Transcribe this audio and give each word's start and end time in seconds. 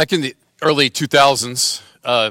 Back 0.00 0.14
in 0.14 0.22
the 0.22 0.34
early 0.62 0.88
2000s, 0.88 1.82
uh, 2.06 2.30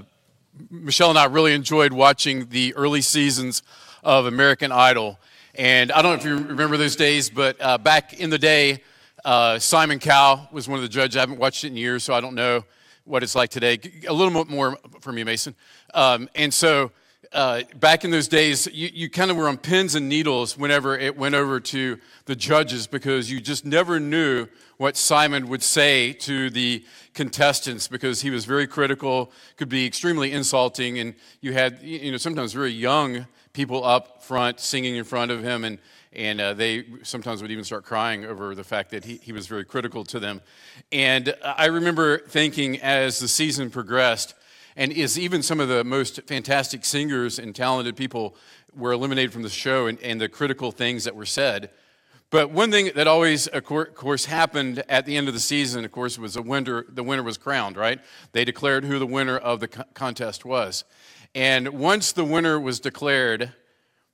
Michelle 0.72 1.12
and 1.12 1.20
I 1.20 1.26
really 1.26 1.54
enjoyed 1.54 1.94
watching 1.94 2.50
the 2.50 2.74
early 2.74 3.02
seasons 3.02 3.62
of 4.04 4.26
American 4.26 4.72
Idol. 4.72 5.20
And 5.54 5.92
I 5.92 6.02
don't 6.02 6.14
know 6.14 6.18
if 6.18 6.26
you 6.26 6.48
remember 6.48 6.78
those 6.78 6.96
days, 6.96 7.30
but 7.30 7.62
uh, 7.62 7.78
back 7.78 8.14
in 8.14 8.32
the 8.32 8.40
day, 8.40 8.82
uh, 9.24 9.60
Simon 9.60 10.00
Cowell 10.00 10.50
was 10.52 10.68
one 10.68 10.78
of 10.78 10.82
the 10.82 10.90
judges. 10.90 11.16
I 11.16 11.20
haven't 11.20 11.38
watched 11.38 11.64
it 11.64 11.68
in 11.68 11.78
years, 11.78 12.04
so 12.04 12.16
I 12.16 12.22
don't 12.22 12.34
know 12.34 12.66
what 13.04 13.22
it's 13.22 13.36
like 13.36 13.52
today. 13.52 13.78
A 14.08 14.14
little 14.14 14.34
bit 14.34 14.52
more 14.52 14.76
from 15.02 15.20
you, 15.20 15.26
Mason. 15.26 15.54
Um, 15.94 16.28
and 16.34 16.52
so 16.52 16.92
uh, 17.32 17.62
back 17.76 18.04
in 18.04 18.10
those 18.10 18.28
days, 18.28 18.68
you, 18.74 18.90
you 18.92 19.10
kind 19.12 19.30
of 19.30 19.38
were 19.38 19.48
on 19.48 19.58
pins 19.58 19.94
and 19.94 20.10
needles 20.10 20.58
whenever 20.58 20.98
it 20.98 21.16
went 21.16 21.36
over 21.36 21.60
to 21.60 22.00
the 22.26 22.36
judges 22.36 22.88
because 22.88 23.30
you 23.32 23.40
just 23.40 23.64
never 23.64 24.00
knew 24.00 24.48
what 24.78 24.98
Simon 24.98 25.48
would 25.50 25.62
say 25.62 26.14
to 26.14 26.50
the 26.50 26.84
contestants 27.20 27.90
because 27.90 28.22
he 28.22 28.30
was 28.30 28.46
very 28.46 28.66
critical, 28.66 29.30
could 29.58 29.68
be 29.68 29.86
extremely 29.86 30.32
insulting, 30.32 31.00
and 31.00 31.14
you 31.42 31.52
had, 31.52 31.78
you 31.82 32.14
know, 32.14 32.18
sometimes 32.18 32.54
very 32.54 32.72
young 32.72 33.28
people 33.52 33.84
up 33.84 34.24
front 34.24 34.58
singing 34.62 34.96
in 34.96 35.04
front 35.04 35.30
of 35.30 35.44
him, 35.44 35.66
and, 35.66 35.80
and 36.14 36.40
uh, 36.40 36.54
they 36.54 36.86
sometimes 37.04 37.42
would 37.42 37.52
even 37.52 37.66
start 37.66 37.84
crying 37.84 38.24
over 38.24 38.56
the 38.56 38.64
fact 38.64 38.90
that 38.92 39.04
he, 39.04 39.18
he 39.18 39.34
was 39.34 39.48
very 39.48 39.66
critical 39.66 40.06
to 40.06 40.18
them. 40.18 40.40
And 40.94 41.36
I 41.44 41.66
remember 41.66 42.20
thinking 42.20 42.80
as 42.80 43.20
the 43.20 43.28
season 43.28 43.70
progressed, 43.70 44.34
and 44.78 44.98
as 44.98 45.20
even 45.20 45.44
some 45.44 45.60
of 45.60 45.68
the 45.68 45.84
most 45.84 46.22
fantastic 46.26 46.86
singers 46.86 47.38
and 47.38 47.54
talented 47.54 47.98
people 47.98 48.34
were 48.74 48.94
eliminated 48.94 49.34
from 49.34 49.44
the 49.44 49.50
show 49.50 49.88
and, 49.88 50.00
and 50.00 50.22
the 50.22 50.30
critical 50.30 50.72
things 50.72 51.04
that 51.04 51.18
were 51.18 51.26
said, 51.26 51.70
but 52.32 52.52
one 52.52 52.70
thing 52.70 52.92
that 52.96 53.08
always, 53.08 53.48
of 53.48 53.64
course, 53.64 54.26
happened 54.26 54.84
at 54.88 55.06
the 55.06 55.18
end 55.18 55.28
of 55.28 55.34
the 55.34 55.40
season, 55.40 55.84
of 55.84 55.92
course, 55.92 56.20
was 56.20 56.36
the 56.36 56.42
winner, 56.42 56.86
the 56.88 57.04
winner 57.04 57.24
was 57.24 57.38
crowned, 57.38 57.76
right? 57.76 58.00
They 58.34 58.46
declared 58.46 58.86
who 58.86 59.00
the 59.00 59.08
winner 59.08 59.38
of 59.38 59.60
the 59.60 59.68
contest 59.68 60.46
was. 60.46 60.84
And 61.34 61.70
once 61.70 62.12
the 62.12 62.26
winner 62.26 62.60
was 62.60 62.80
declared, 62.80 63.54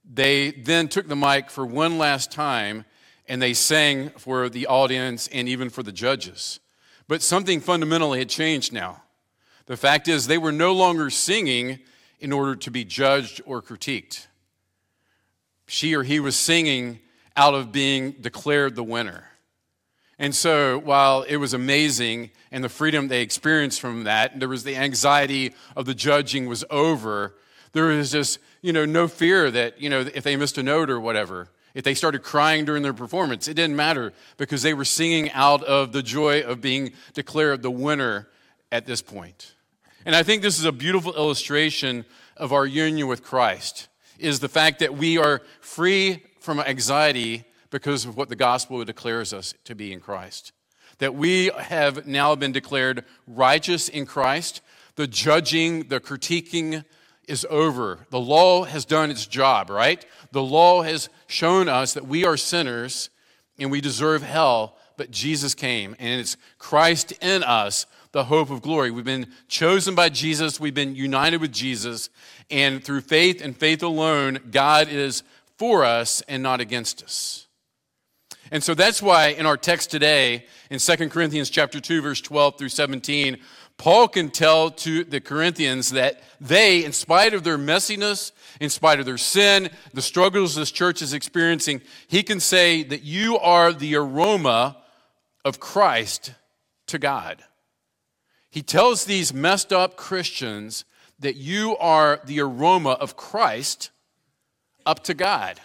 they 0.09 0.51
then 0.51 0.87
took 0.87 1.07
the 1.07 1.15
mic 1.15 1.49
for 1.49 1.65
one 1.65 1.97
last 1.97 2.31
time 2.31 2.85
and 3.27 3.41
they 3.41 3.53
sang 3.53 4.09
for 4.11 4.49
the 4.49 4.67
audience 4.67 5.27
and 5.29 5.49
even 5.49 5.69
for 5.69 5.83
the 5.83 5.91
judges. 5.91 6.59
But 7.07 7.21
something 7.21 7.59
fundamentally 7.59 8.19
had 8.19 8.29
changed 8.29 8.71
now. 8.71 9.01
The 9.65 9.77
fact 9.77 10.07
is, 10.07 10.27
they 10.27 10.37
were 10.37 10.51
no 10.51 10.73
longer 10.73 11.09
singing 11.09 11.79
in 12.19 12.31
order 12.31 12.55
to 12.55 12.71
be 12.71 12.85
judged 12.85 13.41
or 13.45 13.61
critiqued. 13.61 14.27
She 15.67 15.95
or 15.95 16.03
he 16.03 16.19
was 16.19 16.35
singing 16.35 16.99
out 17.35 17.53
of 17.53 17.71
being 17.71 18.11
declared 18.13 18.75
the 18.75 18.83
winner. 18.83 19.25
And 20.17 20.33
so, 20.33 20.79
while 20.79 21.23
it 21.23 21.37
was 21.37 21.53
amazing 21.53 22.31
and 22.51 22.63
the 22.63 22.69
freedom 22.69 23.09
they 23.09 23.21
experienced 23.21 23.81
from 23.81 24.05
that, 24.05 24.39
there 24.39 24.47
was 24.47 24.63
the 24.63 24.77
anxiety 24.77 25.53
of 25.75 25.85
the 25.85 25.93
judging 25.93 26.47
was 26.47 26.63
over. 26.69 27.35
There 27.73 27.85
was 27.85 28.11
just, 28.11 28.39
you 28.61 28.71
know, 28.71 28.85
no 28.85 29.09
fear 29.09 29.51
that, 29.51 29.81
you 29.81 29.89
know, 29.89 29.99
if 29.99 30.23
they 30.23 30.37
missed 30.37 30.57
a 30.57 30.63
note 30.63 30.89
or 30.89 31.01
whatever, 31.01 31.49
if 31.73 31.83
they 31.83 31.93
started 31.93 32.23
crying 32.23 32.63
during 32.63 32.81
their 32.81 32.93
performance, 32.93 33.49
it 33.49 33.55
didn't 33.55 33.75
matter 33.75 34.13
because 34.37 34.61
they 34.61 34.73
were 34.73 34.85
singing 34.85 35.29
out 35.31 35.61
of 35.63 35.91
the 35.91 36.01
joy 36.01 36.41
of 36.41 36.61
being 36.61 36.93
declared 37.13 37.61
the 37.61 37.71
winner 37.71 38.29
at 38.71 38.85
this 38.85 39.01
point. 39.01 39.53
And 40.05 40.15
I 40.15 40.23
think 40.23 40.41
this 40.41 40.57
is 40.57 40.65
a 40.65 40.71
beautiful 40.71 41.13
illustration 41.13 42.05
of 42.37 42.53
our 42.53 42.65
union 42.65 43.07
with 43.07 43.23
Christ 43.23 43.89
is 44.17 44.39
the 44.39 44.47
fact 44.47 44.79
that 44.79 44.95
we 44.95 45.17
are 45.17 45.41
free 45.59 46.23
from 46.45 46.59
anxiety 46.59 47.43
because 47.71 48.05
of 48.05 48.15
what 48.15 48.29
the 48.29 48.35
gospel 48.35 48.85
declares 48.85 49.33
us 49.33 49.53
to 49.65 49.75
be 49.75 49.91
in 49.91 49.99
Christ. 49.99 50.53
That 50.99 51.15
we 51.15 51.51
have 51.57 52.07
now 52.07 52.35
been 52.35 52.53
declared 52.53 53.03
righteous 53.27 53.89
in 53.89 54.05
Christ. 54.05 54.61
The 54.95 55.07
judging, 55.07 55.89
the 55.89 55.99
critiquing 55.99 56.85
is 57.27 57.45
over. 57.49 58.05
The 58.11 58.19
law 58.19 58.63
has 58.63 58.85
done 58.85 59.11
its 59.11 59.25
job, 59.25 59.69
right? 59.69 60.05
The 60.31 60.43
law 60.43 60.83
has 60.83 61.09
shown 61.27 61.67
us 61.67 61.93
that 61.95 62.07
we 62.07 62.23
are 62.23 62.37
sinners 62.37 63.09
and 63.57 63.71
we 63.71 63.81
deserve 63.81 64.21
hell, 64.21 64.77
but 64.95 65.11
Jesus 65.11 65.55
came 65.55 65.95
and 65.99 66.21
it's 66.21 66.37
Christ 66.59 67.11
in 67.21 67.43
us, 67.43 67.87
the 68.11 68.25
hope 68.25 68.51
of 68.51 68.61
glory. 68.61 68.91
We've 68.91 69.03
been 69.03 69.27
chosen 69.47 69.95
by 69.95 70.09
Jesus, 70.09 70.59
we've 70.59 70.73
been 70.73 70.95
united 70.95 71.41
with 71.41 71.51
Jesus, 71.51 72.09
and 72.49 72.81
through 72.83 73.01
faith 73.01 73.41
and 73.41 73.57
faith 73.57 73.83
alone, 73.83 74.39
God 74.51 74.87
is 74.87 75.23
for 75.57 75.85
us 75.85 76.21
and 76.27 76.43
not 76.43 76.61
against 76.61 77.03
us. 77.03 77.47
And 78.51 78.63
so 78.63 78.75
that's 78.75 79.01
why 79.01 79.29
in 79.29 79.45
our 79.45 79.57
text 79.57 79.89
today, 79.89 80.45
in 80.69 80.79
2 80.79 81.09
Corinthians 81.09 81.49
chapter 81.49 81.79
2, 81.79 82.01
verse 82.01 82.21
12 82.21 82.57
through 82.57 82.69
17, 82.69 83.37
Paul 83.77 84.07
can 84.07 84.29
tell 84.29 84.71
to 84.71 85.03
the 85.03 85.19
Corinthians 85.19 85.91
that 85.91 86.21
they, 86.39 86.85
in 86.85 86.93
spite 86.93 87.33
of 87.33 87.43
their 87.43 87.57
messiness, 87.57 88.31
in 88.61 88.69
spite 88.69 88.99
of 88.99 89.05
their 89.05 89.17
sin, 89.17 89.69
the 89.93 90.01
struggles 90.01 90.55
this 90.55 90.71
church 90.71 91.01
is 91.01 91.13
experiencing, 91.13 91.81
he 92.07 92.23
can 92.23 92.39
say 92.39 92.83
that 92.83 93.03
you 93.03 93.37
are 93.39 93.73
the 93.73 93.95
aroma 93.95 94.77
of 95.43 95.59
Christ 95.59 96.33
to 96.87 96.97
God. 96.97 97.43
He 98.49 98.61
tells 98.61 99.03
these 99.03 99.33
messed 99.33 99.73
up 99.73 99.97
Christians 99.97 100.85
that 101.19 101.35
you 101.35 101.75
are 101.77 102.21
the 102.25 102.39
aroma 102.39 102.91
of 102.91 103.17
Christ 103.17 103.91
up 104.85 105.03
to 105.05 105.13
God. 105.13 105.59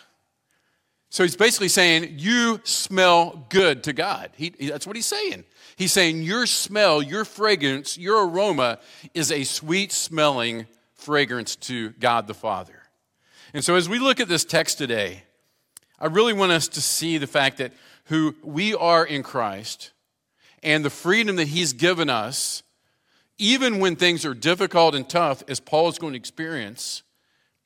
So 1.11 1.25
he's 1.25 1.37
basically 1.37 1.69
saying, 1.69 2.15
You 2.19 2.61
smell 2.65 3.47
good 3.49 3.83
to 3.85 3.93
God. 3.93 4.31
He, 4.37 4.51
that's 4.51 4.87
what 4.87 4.97
he's 4.97 5.07
saying. 5.07 5.45
He's 5.77 5.93
saying, 5.93 6.23
Your 6.23 6.47
smell, 6.47 7.03
your 7.03 7.25
fragrance, 7.25 7.99
your 7.99 8.29
aroma 8.29 8.79
is 9.13 9.33
a 9.33 9.43
sweet 9.45 9.93
smelling 9.93 10.67
fragrance 10.95 11.57
to 11.57 11.91
God 11.91 12.27
the 12.27 12.35
Father. 12.35 12.83
And 13.53 13.65
so 13.65 13.75
as 13.75 13.89
we 13.89 13.99
look 13.99 14.21
at 14.21 14.29
this 14.29 14.45
text 14.45 14.79
today, 14.79 15.25
I 15.99 16.07
really 16.07 16.33
want 16.33 16.53
us 16.53 16.69
to 16.69 16.81
see 16.81 17.19
the 17.19 17.27
fact 17.27 17.59
that 17.59 17.73
who 18.05 18.37
we 18.43 18.75
are 18.75 19.05
in 19.05 19.23
Christ 19.23 19.93
and 20.63 20.85
the 20.85 20.91
freedom 20.91 21.37
that 21.37 21.49
he's 21.49 21.73
given 21.73 22.09
us, 22.09 22.63
even 23.39 23.81
when 23.81 23.97
things 23.97 24.25
are 24.25 24.35
difficult 24.35 24.95
and 24.95 25.09
tough, 25.09 25.43
as 25.49 25.59
Paul 25.59 25.89
is 25.89 25.99
going 25.99 26.13
to 26.13 26.19
experience 26.19 27.03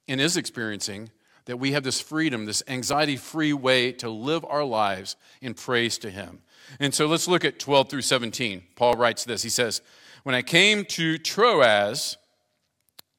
and 0.09 0.21
is 0.21 0.37
experiencing, 0.37 1.11
that 1.47 1.59
we 1.59 1.73
have 1.73 1.83
this 1.83 2.01
freedom, 2.01 2.47
this 2.47 2.63
anxiety 2.69 3.17
free 3.17 3.53
way 3.53 3.93
to 3.93 4.09
live 4.09 4.45
our 4.49 4.65
lives 4.65 5.17
in 5.41 5.55
praise 5.55 5.99
to 5.99 6.11
Him. 6.11 6.41
And 6.81 6.95
so 6.95 7.07
let's 7.07 7.29
look 7.29 7.45
at 7.45 7.59
12 7.59 7.91
through 7.91 8.03
17. 8.03 8.63
Paul 8.77 8.95
writes 8.95 9.25
this 9.25 9.43
He 9.43 9.51
says, 9.51 9.83
When 10.23 10.35
I 10.35 10.43
came 10.43 10.85
to 10.87 11.19
Troas 11.19 12.17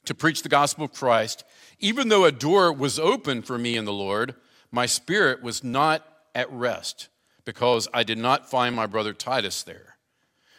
to 0.06 0.16
preach 0.16 0.44
the 0.44 0.50
gospel 0.50 0.86
of 0.86 0.94
Christ, 0.94 1.44
even 1.80 2.10
though 2.10 2.26
a 2.26 2.32
door 2.32 2.72
was 2.72 3.00
open 3.00 3.42
for 3.42 3.58
me 3.58 3.76
in 3.76 3.86
the 3.86 3.94
Lord, 3.94 4.36
my 4.72 4.86
spirit 4.86 5.42
was 5.42 5.64
not 5.64 6.06
at 6.34 6.52
rest 6.52 7.10
because 7.44 7.88
I 7.94 8.04
did 8.04 8.18
not 8.18 8.50
find 8.50 8.76
my 8.76 8.88
brother 8.88 9.14
Titus 9.14 9.64
there. 9.64 9.98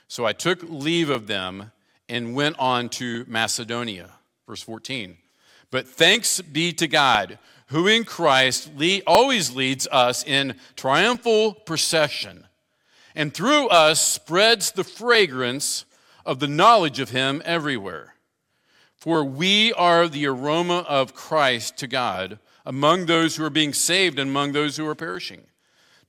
So 0.08 0.24
I 0.24 0.32
took 0.32 0.62
leave 0.62 1.10
of 1.10 1.26
them 1.26 1.72
and 2.08 2.34
went 2.34 2.56
on 2.58 2.88
to 2.90 3.24
Macedonia. 3.26 4.10
Verse 4.46 4.62
14. 4.62 5.16
But 5.70 5.88
thanks 5.88 6.40
be 6.40 6.72
to 6.74 6.86
God 6.86 7.38
who 7.66 7.86
in 7.86 8.04
Christ 8.04 8.70
lead, 8.76 9.02
always 9.06 9.54
leads 9.54 9.88
us 9.90 10.24
in 10.24 10.54
triumphal 10.76 11.52
procession, 11.52 12.46
and 13.14 13.34
through 13.34 13.68
us 13.68 14.00
spreads 14.00 14.70
the 14.70 14.84
fragrance 14.84 15.84
of 16.24 16.38
the 16.38 16.48
knowledge 16.48 17.00
of 17.00 17.10
Him 17.10 17.42
everywhere. 17.44 18.14
For 18.96 19.24
we 19.24 19.72
are 19.74 20.08
the 20.08 20.26
aroma 20.26 20.84
of 20.88 21.14
Christ 21.14 21.76
to 21.78 21.86
God 21.86 22.38
among 22.64 23.06
those 23.06 23.36
who 23.36 23.44
are 23.44 23.50
being 23.50 23.72
saved 23.72 24.18
and 24.18 24.30
among 24.30 24.52
those 24.52 24.76
who 24.76 24.86
are 24.88 24.94
perishing. 24.94 25.42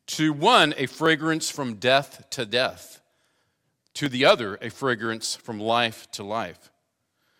To 0.07 0.33
one, 0.33 0.73
a 0.77 0.85
fragrance 0.85 1.49
from 1.49 1.75
death 1.75 2.29
to 2.31 2.45
death, 2.45 3.01
to 3.95 4.09
the 4.09 4.25
other, 4.25 4.57
a 4.61 4.69
fragrance 4.69 5.35
from 5.35 5.59
life 5.59 6.09
to 6.11 6.23
life. 6.23 6.71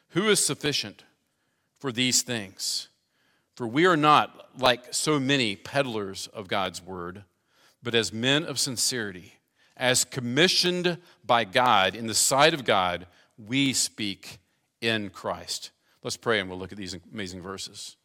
Who 0.09 0.29
is 0.29 0.45
sufficient 0.45 1.03
for 1.79 1.91
these 1.91 2.21
things? 2.21 2.89
For 3.57 3.67
we 3.67 3.87
are 3.87 3.97
not 3.97 4.49
like 4.59 4.93
so 4.93 5.19
many 5.19 5.55
peddlers 5.55 6.27
of 6.27 6.47
God's 6.47 6.79
word, 6.79 7.23
but 7.81 7.95
as 7.95 8.13
men 8.13 8.43
of 8.43 8.59
sincerity, 8.59 9.33
as 9.75 10.05
commissioned 10.05 10.99
by 11.25 11.43
God 11.43 11.95
in 11.95 12.05
the 12.05 12.13
sight 12.13 12.53
of 12.53 12.65
God, 12.65 13.07
we 13.35 13.73
speak 13.73 14.37
in 14.79 15.09
Christ. 15.09 15.71
Let's 16.03 16.17
pray 16.17 16.39
and 16.39 16.47
we'll 16.47 16.59
look 16.59 16.71
at 16.71 16.77
these 16.77 16.95
amazing 17.11 17.41
verses. 17.41 17.95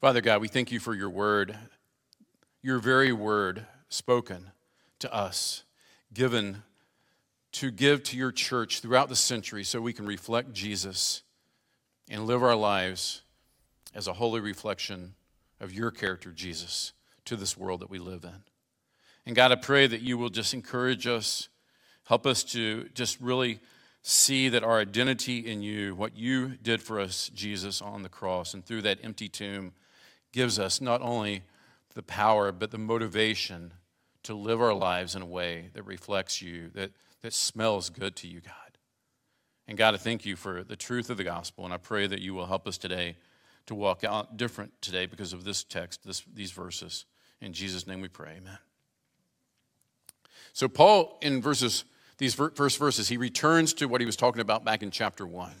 Father 0.00 0.20
God, 0.20 0.40
we 0.40 0.46
thank 0.46 0.70
you 0.70 0.78
for 0.78 0.94
your 0.94 1.10
word, 1.10 1.58
your 2.62 2.78
very 2.78 3.12
word 3.12 3.66
spoken 3.88 4.52
to 5.00 5.12
us, 5.12 5.64
given 6.14 6.62
to 7.50 7.72
give 7.72 8.04
to 8.04 8.16
your 8.16 8.30
church 8.30 8.78
throughout 8.78 9.08
the 9.08 9.16
century 9.16 9.64
so 9.64 9.80
we 9.80 9.92
can 9.92 10.06
reflect 10.06 10.52
Jesus 10.52 11.24
and 12.08 12.28
live 12.28 12.44
our 12.44 12.54
lives 12.54 13.22
as 13.94 14.06
a 14.06 14.14
holy 14.14 14.40
reflection 14.40 15.14
of 15.60 15.72
your 15.72 15.90
character, 15.90 16.30
Jesus, 16.30 16.92
to 17.24 17.36
this 17.36 17.56
world 17.56 17.80
that 17.80 17.90
we 17.90 17.98
live 17.98 18.24
in. 18.24 18.42
And 19.26 19.36
God, 19.36 19.52
I 19.52 19.56
pray 19.56 19.86
that 19.86 20.02
you 20.02 20.16
will 20.16 20.30
just 20.30 20.54
encourage 20.54 21.06
us, 21.06 21.48
Help 22.08 22.24
us 22.26 22.42
to 22.42 22.88
just 22.94 23.20
really 23.20 23.60
see 24.00 24.48
that 24.48 24.64
our 24.64 24.78
identity 24.78 25.40
in 25.40 25.60
you, 25.60 25.94
what 25.94 26.16
you 26.16 26.56
did 26.62 26.80
for 26.80 26.98
us, 26.98 27.30
Jesus, 27.34 27.82
on 27.82 28.02
the 28.02 28.08
cross, 28.08 28.54
and 28.54 28.64
through 28.64 28.80
that 28.80 28.98
empty 29.02 29.28
tomb, 29.28 29.74
gives 30.32 30.58
us 30.58 30.80
not 30.80 31.02
only 31.02 31.42
the 31.92 32.02
power, 32.02 32.50
but 32.50 32.70
the 32.70 32.78
motivation 32.78 33.74
to 34.22 34.34
live 34.34 34.58
our 34.58 34.72
lives 34.72 35.14
in 35.14 35.20
a 35.20 35.26
way 35.26 35.68
that 35.74 35.82
reflects 35.82 36.40
you, 36.40 36.70
that, 36.74 36.92
that 37.20 37.34
smells 37.34 37.90
good 37.90 38.16
to 38.16 38.26
you, 38.26 38.40
God. 38.40 38.78
And 39.66 39.76
God, 39.76 39.92
I 39.92 39.98
thank 39.98 40.24
you 40.24 40.34
for 40.34 40.64
the 40.64 40.76
truth 40.76 41.10
of 41.10 41.18
the 41.18 41.24
gospel, 41.24 41.66
and 41.66 41.74
I 41.74 41.76
pray 41.76 42.06
that 42.06 42.22
you 42.22 42.32
will 42.32 42.46
help 42.46 42.66
us 42.66 42.78
today 42.78 43.16
to 43.68 43.74
walk 43.74 44.02
out 44.02 44.36
different 44.36 44.72
today 44.82 45.06
because 45.06 45.32
of 45.32 45.44
this 45.44 45.62
text, 45.62 46.04
this, 46.04 46.22
these 46.34 46.50
verses. 46.50 47.04
In 47.40 47.52
Jesus' 47.52 47.86
name 47.86 48.00
we 48.00 48.08
pray, 48.08 48.34
amen. 48.38 48.58
So, 50.52 50.68
Paul, 50.68 51.18
in 51.22 51.40
verses, 51.40 51.84
these 52.16 52.34
first 52.34 52.78
verses, 52.78 53.08
he 53.08 53.16
returns 53.16 53.74
to 53.74 53.86
what 53.86 54.00
he 54.00 54.06
was 54.06 54.16
talking 54.16 54.40
about 54.40 54.64
back 54.64 54.82
in 54.82 54.90
chapter 54.90 55.26
1. 55.26 55.52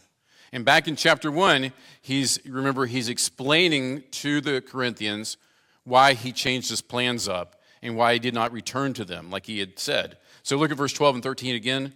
And 0.52 0.64
back 0.64 0.88
in 0.88 0.96
chapter 0.96 1.30
1, 1.30 1.72
he's, 2.00 2.40
remember, 2.46 2.86
he's 2.86 3.08
explaining 3.08 4.02
to 4.12 4.40
the 4.40 4.60
Corinthians 4.60 5.36
why 5.84 6.14
he 6.14 6.32
changed 6.32 6.70
his 6.70 6.80
plans 6.80 7.28
up 7.28 7.60
and 7.82 7.96
why 7.96 8.14
he 8.14 8.18
did 8.18 8.34
not 8.34 8.52
return 8.52 8.92
to 8.94 9.04
them 9.04 9.30
like 9.30 9.46
he 9.46 9.60
had 9.60 9.78
said. 9.78 10.16
So, 10.42 10.56
look 10.56 10.70
at 10.70 10.76
verse 10.78 10.92
12 10.92 11.16
and 11.16 11.22
13 11.22 11.54
again. 11.54 11.92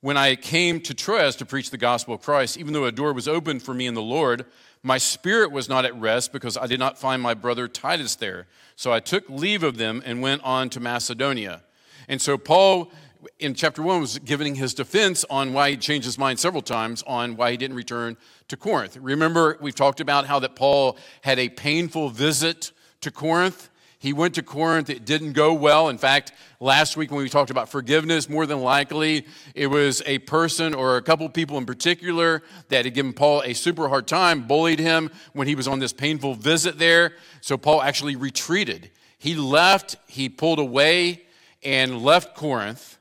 When 0.00 0.16
I 0.16 0.36
came 0.36 0.80
to 0.82 0.94
Troas 0.94 1.34
to 1.36 1.46
preach 1.46 1.70
the 1.70 1.78
gospel 1.78 2.14
of 2.14 2.20
Christ, 2.20 2.58
even 2.58 2.72
though 2.72 2.84
a 2.84 2.92
door 2.92 3.12
was 3.12 3.26
opened 3.26 3.62
for 3.62 3.74
me 3.74 3.86
in 3.86 3.94
the 3.94 4.02
Lord, 4.02 4.44
my 4.84 4.98
spirit 4.98 5.50
was 5.50 5.68
not 5.68 5.86
at 5.86 5.98
rest 5.98 6.30
because 6.30 6.58
I 6.58 6.66
did 6.66 6.78
not 6.78 6.98
find 6.98 7.20
my 7.20 7.32
brother 7.32 7.66
Titus 7.66 8.16
there. 8.16 8.46
So 8.76 8.92
I 8.92 9.00
took 9.00 9.28
leave 9.30 9.62
of 9.62 9.78
them 9.78 10.02
and 10.04 10.20
went 10.20 10.44
on 10.44 10.68
to 10.70 10.80
Macedonia. 10.80 11.62
And 12.06 12.20
so 12.20 12.36
Paul, 12.36 12.92
in 13.38 13.54
chapter 13.54 13.82
1, 13.82 13.98
was 13.98 14.18
giving 14.18 14.56
his 14.56 14.74
defense 14.74 15.24
on 15.30 15.54
why 15.54 15.70
he 15.70 15.78
changed 15.78 16.04
his 16.04 16.18
mind 16.18 16.38
several 16.38 16.60
times 16.62 17.02
on 17.06 17.34
why 17.36 17.50
he 17.50 17.56
didn't 17.56 17.76
return 17.76 18.18
to 18.48 18.58
Corinth. 18.58 18.98
Remember, 19.00 19.56
we've 19.58 19.74
talked 19.74 20.00
about 20.00 20.26
how 20.26 20.38
that 20.40 20.54
Paul 20.54 20.98
had 21.22 21.38
a 21.38 21.48
painful 21.48 22.10
visit 22.10 22.70
to 23.00 23.10
Corinth. 23.10 23.70
He 24.04 24.12
went 24.12 24.34
to 24.34 24.42
Corinth. 24.42 24.90
It 24.90 25.06
didn't 25.06 25.32
go 25.32 25.54
well. 25.54 25.88
In 25.88 25.96
fact, 25.96 26.32
last 26.60 26.94
week 26.94 27.10
when 27.10 27.22
we 27.22 27.30
talked 27.30 27.50
about 27.50 27.70
forgiveness, 27.70 28.28
more 28.28 28.44
than 28.44 28.60
likely 28.60 29.24
it 29.54 29.68
was 29.68 30.02
a 30.04 30.18
person 30.18 30.74
or 30.74 30.98
a 30.98 31.02
couple 31.02 31.26
people 31.30 31.56
in 31.56 31.64
particular 31.64 32.42
that 32.68 32.84
had 32.84 32.92
given 32.92 33.14
Paul 33.14 33.40
a 33.46 33.54
super 33.54 33.88
hard 33.88 34.06
time, 34.06 34.46
bullied 34.46 34.78
him 34.78 35.08
when 35.32 35.48
he 35.48 35.54
was 35.54 35.66
on 35.66 35.78
this 35.78 35.94
painful 35.94 36.34
visit 36.34 36.78
there. 36.78 37.14
So 37.40 37.56
Paul 37.56 37.80
actually 37.80 38.14
retreated. 38.14 38.90
He 39.18 39.36
left, 39.36 39.96
he 40.06 40.28
pulled 40.28 40.58
away 40.58 41.22
and 41.62 42.02
left 42.02 42.36
Corinth. 42.36 42.98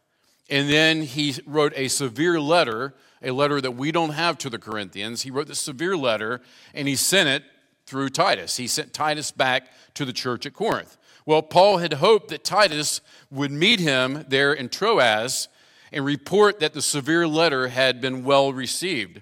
And 0.50 0.70
then 0.70 1.02
he 1.02 1.36
wrote 1.46 1.74
a 1.76 1.90
severe 1.90 2.40
letter, 2.40 2.94
a 3.22 3.32
letter 3.32 3.60
that 3.60 3.72
we 3.72 3.92
don't 3.92 4.12
have 4.12 4.38
to 4.38 4.50
the 4.50 4.58
Corinthians. 4.58 5.24
He 5.24 5.32
wrote 5.32 5.48
this 5.48 5.60
severe 5.60 5.98
letter 5.98 6.40
and 6.74 6.88
he 6.88 6.96
sent 6.96 7.28
it 7.28 7.44
through 7.86 8.10
Titus. 8.10 8.58
He 8.58 8.68
sent 8.68 8.94
Titus 8.94 9.32
back 9.32 9.70
to 9.96 10.06
the 10.06 10.14
church 10.14 10.46
at 10.46 10.54
Corinth. 10.54 10.98
Well, 11.26 11.42
Paul 11.42 11.78
had 11.78 11.94
hoped 11.94 12.30
that 12.30 12.44
Titus 12.44 13.02
would 13.32 13.52
meet 13.52 13.80
him 13.80 14.26
there 14.28 14.54
in 14.54 14.70
Troas 14.70 15.48
and 15.92 16.04
report 16.04 16.60
that 16.60 16.74
the 16.74 16.82
severe 16.82 17.28
letter 17.28 17.70
had 17.70 18.02
been 18.02 18.24
well 18.24 18.52
received. 18.52 19.22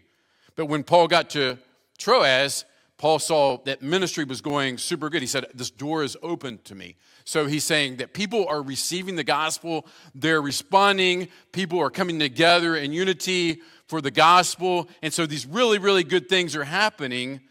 But 0.55 0.65
when 0.65 0.83
Paul 0.83 1.07
got 1.07 1.29
to 1.31 1.57
Troas, 1.97 2.65
Paul 2.97 3.19
saw 3.19 3.57
that 3.65 3.81
ministry 3.81 4.23
was 4.23 4.41
going 4.41 4.77
super 4.77 5.09
good. 5.09 5.21
He 5.21 5.27
said, 5.27 5.45
This 5.53 5.71
door 5.71 6.03
is 6.03 6.15
open 6.21 6.59
to 6.65 6.75
me. 6.75 6.95
So 7.23 7.45
he's 7.45 7.63
saying 7.63 7.97
that 7.97 8.13
people 8.13 8.47
are 8.47 8.61
receiving 8.61 9.15
the 9.15 9.23
gospel, 9.23 9.85
they're 10.15 10.41
responding, 10.41 11.27
people 11.51 11.79
are 11.79 11.89
coming 11.89 12.19
together 12.19 12.75
in 12.75 12.93
unity 12.93 13.61
for 13.87 14.01
the 14.01 14.11
gospel. 14.11 14.89
And 15.01 15.13
so 15.13 15.25
these 15.25 15.45
really, 15.45 15.77
really 15.77 16.03
good 16.03 16.29
things 16.29 16.55
are 16.55 16.63
happening. 16.63 17.41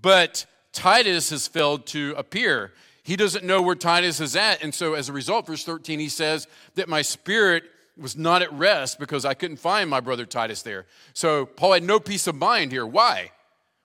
But 0.00 0.46
Titus 0.72 1.30
has 1.30 1.48
failed 1.48 1.86
to 1.86 2.14
appear. 2.16 2.72
He 3.02 3.16
doesn't 3.16 3.44
know 3.44 3.62
where 3.62 3.74
Titus 3.74 4.20
is 4.20 4.36
at. 4.36 4.62
And 4.62 4.74
so, 4.74 4.94
as 4.94 5.08
a 5.08 5.12
result, 5.12 5.46
verse 5.46 5.64
13, 5.64 5.98
he 5.98 6.08
says 6.08 6.46
that 6.74 6.88
my 6.88 7.02
spirit 7.02 7.64
was 7.96 8.16
not 8.16 8.42
at 8.42 8.52
rest 8.52 8.98
because 8.98 9.24
I 9.24 9.34
couldn't 9.34 9.56
find 9.56 9.90
my 9.90 10.00
brother 10.00 10.26
Titus 10.26 10.62
there. 10.62 10.86
So, 11.12 11.46
Paul 11.46 11.72
had 11.72 11.82
no 11.82 11.98
peace 11.98 12.26
of 12.26 12.34
mind 12.36 12.72
here. 12.72 12.86
Why? 12.86 13.32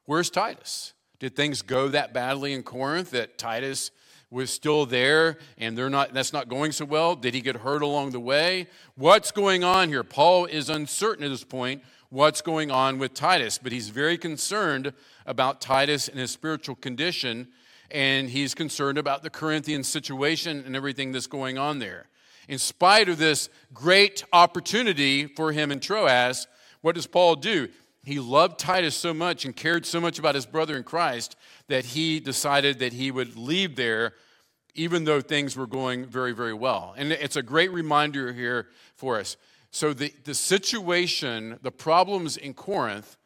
Where's 0.05 0.29
Titus? 0.29 0.93
Did 1.19 1.35
things 1.35 1.61
go 1.61 1.87
that 1.87 2.13
badly 2.13 2.53
in 2.53 2.63
Corinth 2.63 3.11
that 3.11 3.37
Titus 3.37 3.91
was 4.29 4.49
still 4.49 4.85
there 4.85 5.37
and 5.57 5.77
they're 5.77 5.89
not 5.89 6.13
that's 6.13 6.33
not 6.33 6.49
going 6.49 6.71
so 6.71 6.85
well? 6.85 7.15
Did 7.15 7.33
he 7.33 7.41
get 7.41 7.55
hurt 7.55 7.81
along 7.81 8.11
the 8.11 8.19
way? 8.19 8.67
What's 8.95 9.31
going 9.31 9.63
on 9.63 9.89
here? 9.89 10.03
Paul 10.03 10.45
is 10.45 10.69
uncertain 10.69 11.23
at 11.23 11.29
this 11.29 11.43
point 11.43 11.83
what's 12.15 12.41
going 12.41 12.71
on 12.71 12.97
with 12.97 13.13
Titus, 13.13 13.57
but 13.61 13.73
he's 13.73 13.89
very 13.89 14.17
concerned 14.17 14.93
about 15.25 15.59
Titus 15.59 16.07
and 16.07 16.17
his 16.17 16.31
spiritual 16.31 16.75
condition, 16.75 17.49
and 17.91 18.29
he's 18.29 18.55
concerned 18.55 18.97
about 18.97 19.21
the 19.21 19.29
Corinthian 19.29 19.83
situation 19.83 20.63
and 20.65 20.77
everything 20.77 21.11
that's 21.11 21.27
going 21.27 21.57
on 21.57 21.79
there. 21.79 22.07
In 22.47 22.57
spite 22.57 23.09
of 23.09 23.17
this 23.17 23.49
great 23.73 24.23
opportunity 24.31 25.27
for 25.27 25.51
him 25.51 25.73
in 25.73 25.81
Troas, 25.81 26.47
what 26.79 26.95
does 26.95 27.05
Paul 27.05 27.35
do? 27.35 27.67
He 28.05 28.21
loved 28.21 28.59
Titus 28.59 28.95
so 28.95 29.13
much 29.13 29.43
and 29.43 29.53
cared 29.53 29.85
so 29.85 29.99
much 29.99 30.17
about 30.17 30.35
his 30.35 30.45
brother 30.45 30.77
in 30.77 30.83
Christ 30.83 31.35
that 31.67 31.83
he 31.83 32.21
decided 32.21 32.79
that 32.79 32.93
he 32.93 33.11
would 33.11 33.35
leave 33.35 33.75
there 33.75 34.13
even 34.73 35.03
though 35.03 35.19
things 35.19 35.57
were 35.57 35.67
going 35.67 36.05
very, 36.05 36.33
very 36.33 36.53
well. 36.53 36.93
And 36.97 37.11
it's 37.11 37.37
a 37.37 37.43
great 37.43 37.71
reminder 37.71 38.31
here 38.31 38.67
for 38.95 39.19
us. 39.19 39.35
So 39.75 39.91
the, 39.91 40.13
the 40.23 40.33
situation, 40.33 41.59
the 41.61 41.69
problems 41.69 42.37
in 42.37 42.53
Corinth, 42.53 43.17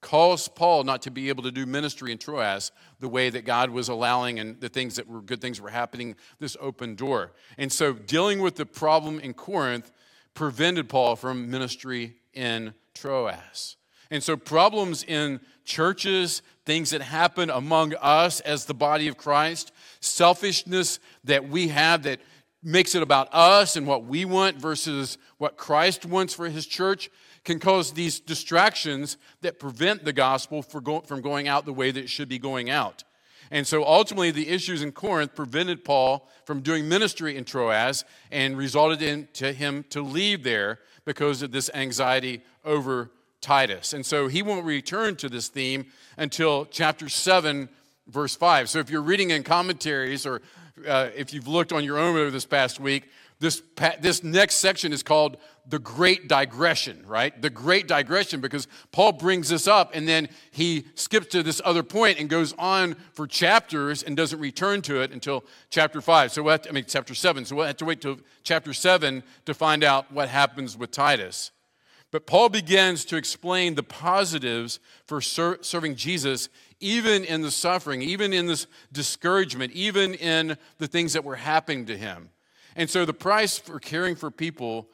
caused 0.00 0.54
Paul 0.54 0.84
not 0.84 1.02
to 1.02 1.10
be 1.10 1.28
able 1.28 1.42
to 1.42 1.50
do 1.50 1.66
ministry 1.66 2.12
in 2.12 2.16
Troas 2.16 2.72
the 2.98 3.10
way 3.10 3.28
that 3.28 3.44
God 3.44 3.68
was 3.68 3.90
allowing 3.90 4.38
and 4.38 4.58
the 4.58 4.70
things 4.70 4.96
that 4.96 5.06
were 5.06 5.20
good 5.20 5.42
things 5.42 5.60
were 5.60 5.68
happening, 5.68 6.16
this 6.38 6.56
open 6.62 6.94
door. 6.94 7.32
And 7.58 7.70
so 7.70 7.92
dealing 7.92 8.40
with 8.40 8.56
the 8.56 8.64
problem 8.64 9.20
in 9.20 9.34
Corinth 9.34 9.92
prevented 10.32 10.88
Paul 10.88 11.14
from 11.14 11.50
ministry 11.50 12.14
in 12.32 12.72
Troas. 12.94 13.76
And 14.10 14.22
so 14.22 14.34
problems 14.34 15.04
in 15.04 15.40
churches, 15.66 16.40
things 16.64 16.88
that 16.88 17.02
happen 17.02 17.50
among 17.50 17.92
us 18.00 18.40
as 18.40 18.64
the 18.64 18.72
body 18.72 19.08
of 19.08 19.18
Christ, 19.18 19.72
selfishness 20.00 21.00
that 21.24 21.50
we 21.50 21.68
have 21.68 22.04
that 22.04 22.20
makes 22.62 22.94
it 22.94 23.02
about 23.02 23.28
us 23.32 23.76
and 23.76 23.86
what 23.86 24.04
we 24.04 24.24
want 24.24 24.56
versus 24.56 25.18
what 25.38 25.56
Christ 25.56 26.04
wants 26.04 26.34
for 26.34 26.48
his 26.48 26.66
church 26.66 27.10
can 27.44 27.58
cause 27.58 27.92
these 27.92 28.20
distractions 28.20 29.16
that 29.40 29.58
prevent 29.58 30.04
the 30.04 30.12
gospel 30.12 30.62
from 30.62 31.20
going 31.22 31.48
out 31.48 31.64
the 31.64 31.72
way 31.72 31.90
that 31.90 32.00
it 32.00 32.10
should 32.10 32.28
be 32.28 32.38
going 32.38 32.68
out. 32.68 33.04
And 33.50 33.66
so 33.66 33.84
ultimately, 33.84 34.30
the 34.30 34.48
issues 34.48 34.82
in 34.82 34.92
Corinth 34.92 35.34
prevented 35.34 35.84
Paul 35.84 36.28
from 36.44 36.60
doing 36.60 36.88
ministry 36.88 37.36
in 37.36 37.44
Troas 37.44 38.04
and 38.30 38.58
resulted 38.58 39.00
in 39.00 39.28
to 39.34 39.52
him 39.52 39.84
to 39.90 40.02
leave 40.02 40.42
there 40.42 40.80
because 41.06 41.40
of 41.40 41.52
this 41.52 41.70
anxiety 41.72 42.42
over 42.64 43.10
Titus. 43.40 43.94
And 43.94 44.04
so 44.04 44.28
he 44.28 44.42
won't 44.42 44.66
return 44.66 45.16
to 45.16 45.28
this 45.28 45.48
theme 45.48 45.86
until 46.18 46.66
chapter 46.66 47.08
7, 47.08 47.70
verse 48.08 48.36
5. 48.36 48.68
So 48.68 48.80
if 48.80 48.90
you're 48.90 49.00
reading 49.00 49.30
in 49.30 49.42
commentaries 49.42 50.26
or 50.26 50.42
uh, 50.86 51.10
if 51.16 51.32
you've 51.32 51.48
looked 51.48 51.72
on 51.72 51.84
your 51.84 51.98
own 51.98 52.16
over 52.16 52.30
this 52.30 52.44
past 52.44 52.80
week, 52.80 53.08
this, 53.40 53.62
this 54.00 54.24
next 54.24 54.56
section 54.56 54.92
is 54.92 55.02
called 55.02 55.36
the 55.68 55.78
Great 55.78 56.28
Digression, 56.28 57.04
right? 57.06 57.40
The 57.40 57.50
Great 57.50 57.86
Digression, 57.86 58.40
because 58.40 58.66
Paul 58.90 59.12
brings 59.12 59.50
this 59.50 59.68
up 59.68 59.92
and 59.94 60.08
then 60.08 60.28
he 60.50 60.86
skips 60.94 61.28
to 61.28 61.42
this 61.42 61.60
other 61.64 61.82
point 61.82 62.18
and 62.18 62.28
goes 62.28 62.52
on 62.58 62.96
for 63.12 63.26
chapters 63.26 64.02
and 64.02 64.16
doesn't 64.16 64.40
return 64.40 64.82
to 64.82 65.02
it 65.02 65.12
until 65.12 65.44
chapter 65.70 66.00
5. 66.00 66.32
So, 66.32 66.42
we'll 66.42 66.58
to, 66.58 66.68
I 66.68 66.72
mean, 66.72 66.84
chapter 66.88 67.14
7. 67.14 67.44
So, 67.44 67.54
we'll 67.54 67.66
have 67.66 67.76
to 67.76 67.84
wait 67.84 68.00
till 68.00 68.18
chapter 68.42 68.72
7 68.72 69.22
to 69.44 69.54
find 69.54 69.84
out 69.84 70.10
what 70.10 70.28
happens 70.28 70.76
with 70.76 70.90
Titus. 70.90 71.52
But 72.10 72.26
Paul 72.26 72.48
begins 72.48 73.04
to 73.06 73.16
explain 73.16 73.74
the 73.74 73.82
positives 73.82 74.80
for 75.06 75.20
ser- 75.20 75.58
serving 75.60 75.96
Jesus, 75.96 76.48
even 76.80 77.24
in 77.24 77.42
the 77.42 77.50
suffering, 77.50 78.02
even 78.02 78.32
in 78.32 78.46
this 78.46 78.66
discouragement, 78.92 79.72
even 79.72 80.14
in 80.14 80.56
the 80.78 80.86
things 80.86 81.12
that 81.14 81.24
were 81.24 81.36
happening 81.36 81.86
to 81.86 81.96
him. 81.96 82.30
And 82.76 82.88
so 82.88 83.04
the 83.04 83.14
price 83.14 83.58
for 83.58 83.80
caring 83.80 84.14
for 84.14 84.30
people 84.30 84.88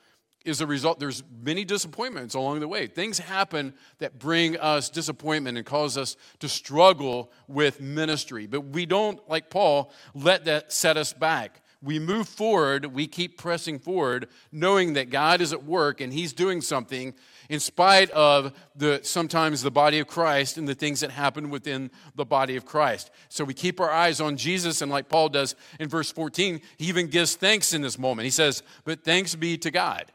is 0.45 0.61
a 0.61 0.67
result. 0.67 1.01
There's 1.01 1.23
many 1.43 1.65
disappointments 1.65 2.35
along 2.35 2.61
the 2.61 2.69
way. 2.69 2.87
Things 2.87 3.19
happen 3.19 3.75
that 3.99 4.19
bring 4.19 4.57
us 4.59 4.91
disappointment 4.91 5.57
and 5.57 5.67
cause 5.67 5.97
us 5.97 6.17
to 6.41 6.49
struggle 6.49 7.33
with 7.49 7.81
ministry. 7.81 8.47
But 8.47 8.61
we 8.61 8.87
don't, 8.87 9.27
like 9.29 9.51
Paul, 9.51 9.91
let 10.15 10.45
that 10.45 10.73
set 10.73 10.97
us 10.97 11.13
back 11.13 11.63
we 11.85 11.99
move 11.99 12.29
forward, 12.29 12.87
we 12.87 13.07
keep 13.07 13.37
pressing 13.37 13.79
forward, 13.79 14.29
knowing 14.51 14.95
that 14.95 15.11
God 15.11 15.41
is 15.41 15.53
at 15.53 15.65
work 15.65 16.01
and 16.01 16.13
He's 16.13 16.33
doing 16.33 16.61
something 16.63 17.15
in 17.51 17.61
spite 17.61 18.11
of 18.11 18.53
the 18.75 19.01
sometimes 19.03 19.63
the 19.63 19.71
body 19.71 19.99
of 19.99 20.07
Christ 20.07 20.57
and 20.57 20.67
the 20.67 20.75
things 20.75 21.01
that 21.01 21.11
happen 21.11 21.51
within 21.51 21.91
the 22.15 22.25
body 22.25 22.57
of 22.57 22.65
Christ. 22.65 23.11
So 23.29 23.45
we 23.45 23.53
keep 23.53 23.81
our 23.81 23.91
eyes 23.91 24.21
on 24.21 24.37
Jesus, 24.39 24.81
and 24.81 24.91
like 24.91 25.11
Paul 25.11 25.29
does 25.29 25.55
in 25.79 25.89
verse 25.91 26.11
14, 26.11 26.61
he 26.79 26.87
even 26.87 27.09
gives 27.09 27.37
thanks 27.37 27.75
in 27.75 27.83
this 27.83 27.99
moment. 27.99 28.25
He 28.25 28.31
says, 28.31 28.63
But 28.85 29.05
thanks 29.05 29.35
be 29.35 29.59
to 29.59 29.71
God. 29.71 30.11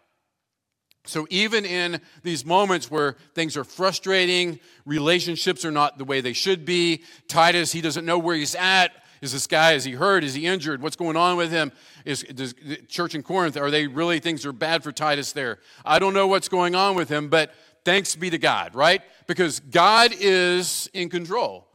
So, 1.05 1.25
even 1.29 1.65
in 1.65 2.01
these 2.23 2.45
moments 2.45 2.91
where 2.91 3.15
things 3.33 3.57
are 3.57 3.63
frustrating, 3.63 4.59
relationships 4.85 5.65
are 5.65 5.71
not 5.71 5.97
the 5.97 6.05
way 6.05 6.21
they 6.21 6.33
should 6.33 6.65
be, 6.65 7.03
Titus, 7.27 7.71
he 7.71 7.81
doesn't 7.81 8.05
know 8.05 8.19
where 8.19 8.35
he's 8.35 8.53
at. 8.55 8.91
Is 9.21 9.31
this 9.33 9.47
guy, 9.47 9.73
is 9.73 9.83
he 9.83 9.93
hurt? 9.93 10.23
Is 10.23 10.33
he 10.33 10.45
injured? 10.45 10.81
What's 10.81 10.95
going 10.95 11.17
on 11.17 11.37
with 11.37 11.51
him? 11.51 11.71
Is 12.05 12.23
does, 12.23 12.53
the 12.53 12.77
church 12.77 13.15
in 13.15 13.23
Corinth, 13.23 13.57
are 13.57 13.71
they 13.71 13.87
really, 13.87 14.19
things 14.19 14.45
are 14.45 14.53
bad 14.53 14.83
for 14.83 14.91
Titus 14.91 15.31
there? 15.33 15.59
I 15.83 15.99
don't 15.99 16.13
know 16.13 16.27
what's 16.27 16.49
going 16.49 16.75
on 16.75 16.95
with 16.95 17.09
him, 17.09 17.29
but 17.29 17.53
thanks 17.83 18.15
be 18.15 18.29
to 18.29 18.37
God, 18.37 18.75
right? 18.75 19.01
Because 19.27 19.59
God 19.59 20.13
is 20.17 20.89
in 20.93 21.09
control. 21.09 21.65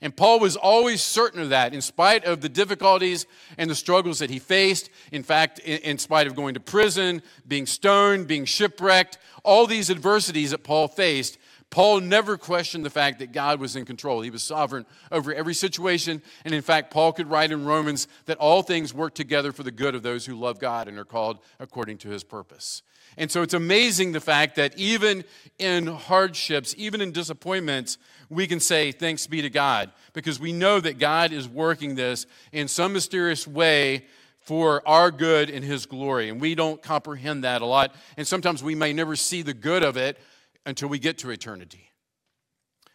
And 0.00 0.14
Paul 0.14 0.38
was 0.38 0.54
always 0.54 1.02
certain 1.02 1.40
of 1.40 1.48
that, 1.48 1.72
in 1.72 1.80
spite 1.80 2.26
of 2.26 2.42
the 2.42 2.48
difficulties 2.50 3.24
and 3.56 3.70
the 3.70 3.74
struggles 3.74 4.18
that 4.18 4.28
he 4.28 4.38
faced. 4.38 4.90
In 5.12 5.22
fact, 5.22 5.60
in, 5.60 5.96
spite 5.96 6.26
of 6.26 6.34
going 6.34 6.52
to 6.54 6.60
prison, 6.60 7.22
being 7.48 7.64
stoned, 7.64 8.26
being 8.26 8.44
shipwrecked, 8.44 9.16
all 9.44 9.66
these 9.66 9.90
adversities 9.90 10.50
that 10.50 10.62
Paul 10.62 10.88
faced, 10.88 11.38
Paul 11.74 12.02
never 12.02 12.36
questioned 12.36 12.84
the 12.84 12.90
fact 12.90 13.18
that 13.18 13.32
God 13.32 13.58
was 13.58 13.74
in 13.74 13.84
control. 13.84 14.20
He 14.20 14.30
was 14.30 14.44
sovereign 14.44 14.86
over 15.10 15.34
every 15.34 15.54
situation. 15.54 16.22
And 16.44 16.54
in 16.54 16.62
fact, 16.62 16.92
Paul 16.92 17.12
could 17.12 17.28
write 17.28 17.50
in 17.50 17.64
Romans 17.64 18.06
that 18.26 18.38
all 18.38 18.62
things 18.62 18.94
work 18.94 19.12
together 19.12 19.50
for 19.50 19.64
the 19.64 19.72
good 19.72 19.96
of 19.96 20.04
those 20.04 20.24
who 20.24 20.36
love 20.36 20.60
God 20.60 20.86
and 20.86 20.96
are 21.00 21.04
called 21.04 21.40
according 21.58 21.98
to 21.98 22.10
his 22.10 22.22
purpose. 22.22 22.82
And 23.16 23.28
so 23.28 23.42
it's 23.42 23.54
amazing 23.54 24.12
the 24.12 24.20
fact 24.20 24.54
that 24.54 24.78
even 24.78 25.24
in 25.58 25.88
hardships, 25.88 26.76
even 26.78 27.00
in 27.00 27.10
disappointments, 27.10 27.98
we 28.28 28.46
can 28.46 28.60
say, 28.60 28.92
Thanks 28.92 29.26
be 29.26 29.42
to 29.42 29.50
God, 29.50 29.90
because 30.12 30.38
we 30.38 30.52
know 30.52 30.78
that 30.78 31.00
God 31.00 31.32
is 31.32 31.48
working 31.48 31.96
this 31.96 32.26
in 32.52 32.68
some 32.68 32.92
mysterious 32.92 33.48
way 33.48 34.04
for 34.38 34.80
our 34.86 35.10
good 35.10 35.50
and 35.50 35.64
His 35.64 35.86
glory. 35.86 36.28
And 36.28 36.40
we 36.40 36.54
don't 36.54 36.80
comprehend 36.80 37.42
that 37.42 37.62
a 37.62 37.66
lot. 37.66 37.96
And 38.16 38.28
sometimes 38.28 38.62
we 38.62 38.76
may 38.76 38.92
never 38.92 39.16
see 39.16 39.42
the 39.42 39.54
good 39.54 39.82
of 39.82 39.96
it 39.96 40.20
until 40.66 40.88
we 40.88 40.98
get 40.98 41.18
to 41.18 41.30
eternity. 41.30 41.90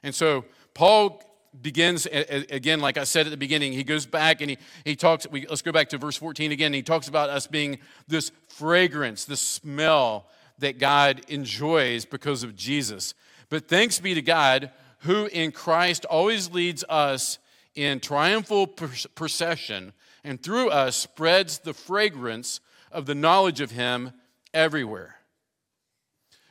And 0.04 0.14
so 0.14 0.46
Paul 0.74 1.22
begins 1.62 2.06
again 2.06 2.80
like 2.80 2.96
i 2.96 3.04
said 3.04 3.26
at 3.26 3.32
the 3.32 3.38
beginning 3.38 3.74
he 3.74 3.84
goes 3.84 4.06
back 4.06 4.40
and 4.40 4.52
he, 4.52 4.58
he 4.86 4.96
talks 4.96 5.28
we, 5.32 5.48
let's 5.48 5.64
go 5.64 5.72
back 5.72 5.90
to 5.90 5.98
verse 5.98 6.16
14 6.16 6.52
again. 6.52 6.74
He 6.74 6.84
talks 6.84 7.08
about 7.08 7.30
us 7.30 7.48
being 7.48 7.80
this 8.08 8.32
fragrance 8.48 9.26
this 9.26 9.42
smell 9.42 10.28
that 10.60 10.78
god 10.78 11.22
enjoys 11.28 12.06
because 12.06 12.44
of 12.44 12.56
jesus. 12.56 13.16
But 13.50 13.68
thanks 13.68 14.00
be 14.00 14.14
to 14.14 14.22
god 14.22 14.72
who 15.00 15.26
in 15.26 15.52
christ 15.52 16.06
always 16.06 16.52
leads 16.52 16.84
us 16.88 17.40
in 17.74 18.00
triumphal 18.00 18.68
procession 18.68 19.94
and 20.24 20.42
through 20.42 20.70
us 20.70 20.96
spreads 20.96 21.60
the 21.60 21.74
fragrance 21.74 22.60
of 22.92 23.08
the 23.08 23.16
knowledge 23.16 23.60
of 23.60 23.72
him 23.72 24.12
everywhere 24.54 25.19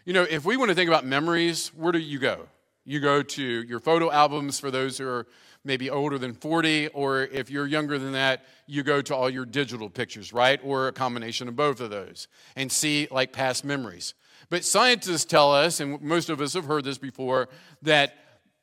you 0.09 0.15
know 0.15 0.23
if 0.23 0.47
we 0.47 0.57
want 0.57 0.71
to 0.71 0.75
think 0.75 0.89
about 0.89 1.05
memories 1.05 1.69
where 1.77 1.93
do 1.93 1.99
you 1.99 2.19
go 2.19 2.49
you 2.87 2.99
go 2.99 3.23
to 3.23 3.43
your 3.43 3.79
photo 3.79 4.11
albums 4.11 4.59
for 4.59 4.71
those 4.71 4.97
who 4.97 5.07
are 5.07 5.27
maybe 5.63 5.91
older 5.91 6.17
than 6.17 6.33
40, 6.33 6.89
or 6.89 7.25
if 7.25 7.51
you're 7.51 7.67
younger 7.67 7.99
than 7.99 8.13
that, 8.13 8.47
you 8.67 8.83
go 8.83 9.03
to 9.03 9.15
all 9.15 9.29
your 9.29 9.45
digital 9.45 9.91
pictures, 9.91 10.33
right? 10.33 10.59
Or 10.65 10.89
a 10.89 10.93
combination 10.93 11.49
of 11.49 11.57
both 11.57 11.81
of 11.81 11.91
those 11.91 12.29
and 12.57 12.73
see 12.73 13.07
like 13.11 13.31
past 13.31 13.67
memories. 13.67 14.15
But 14.49 14.65
scientists 14.65 15.27
tell 15.27 15.53
us, 15.53 15.81
and 15.81 16.01
most 16.01 16.31
of 16.31 16.41
us 16.41 16.55
have 16.55 16.65
heard 16.65 16.85
this 16.85 16.97
before, 16.97 17.51
that, 17.83 18.17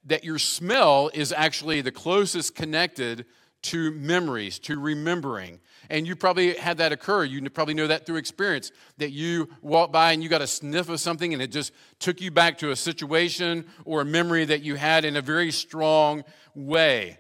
that 0.06 0.24
your 0.24 0.40
smell 0.40 1.12
is 1.14 1.32
actually 1.32 1.82
the 1.82 1.92
closest 1.92 2.56
connected 2.56 3.28
to 3.66 3.92
memories, 3.92 4.60
to 4.60 4.80
remembering. 4.80 5.60
And 5.90 6.08
you 6.08 6.16
probably 6.16 6.56
had 6.56 6.78
that 6.78 6.92
occur. 6.92 7.24
You 7.24 7.48
probably 7.50 7.74
know 7.74 7.88
that 7.88 8.06
through 8.06 8.18
experience 8.18 8.72
that 8.98 9.12
you 9.12 9.50
walked 9.62 9.94
by 9.94 10.12
and 10.14 10.24
you 10.24 10.30
got 10.30 10.42
a 10.42 10.48
sniff 10.48 10.90
of 10.90 11.00
something 11.00 11.34
and 11.34 11.42
it 11.42 11.52
just 11.52 11.72
took 12.00 12.22
you 12.22 12.32
back 12.32 12.58
to 12.60 12.72
a 12.72 12.76
situation 12.76 13.66
or 13.84 14.02
a 14.02 14.06
memory 14.06 14.46
that 14.46 14.64
you 14.64 14.76
had 14.76 15.06
in 15.06 15.16
a 15.16 15.22
very 15.22 15.52
strong 15.52 16.24
way. 16.56 17.18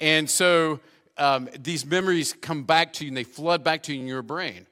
And 0.00 0.28
so 0.28 0.80
um, 1.16 1.48
these 1.58 1.86
memories 1.86 2.34
come 2.34 2.64
back 2.64 2.92
to 2.94 3.04
you 3.04 3.08
and 3.08 3.16
they 3.16 3.24
flood 3.24 3.64
back 3.64 3.82
to 3.84 3.94
you 3.94 4.00
in 4.00 4.06
your 4.06 4.22
brain. 4.22 4.66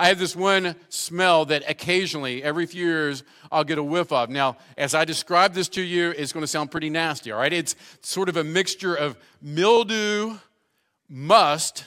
I 0.00 0.06
have 0.06 0.20
this 0.20 0.36
one 0.36 0.76
smell 0.90 1.44
that 1.46 1.68
occasionally, 1.68 2.40
every 2.40 2.66
few 2.66 2.86
years, 2.86 3.24
I'll 3.50 3.64
get 3.64 3.78
a 3.78 3.82
whiff 3.82 4.12
of. 4.12 4.30
Now, 4.30 4.56
as 4.76 4.94
I 4.94 5.04
describe 5.04 5.54
this 5.54 5.68
to 5.70 5.82
you, 5.82 6.14
it's 6.16 6.32
going 6.32 6.44
to 6.44 6.46
sound 6.46 6.70
pretty 6.70 6.88
nasty, 6.88 7.32
all 7.32 7.40
right? 7.40 7.52
It's 7.52 7.74
sort 8.00 8.28
of 8.28 8.36
a 8.36 8.44
mixture 8.44 8.94
of 8.94 9.18
mildew, 9.42 10.38
must, 11.08 11.86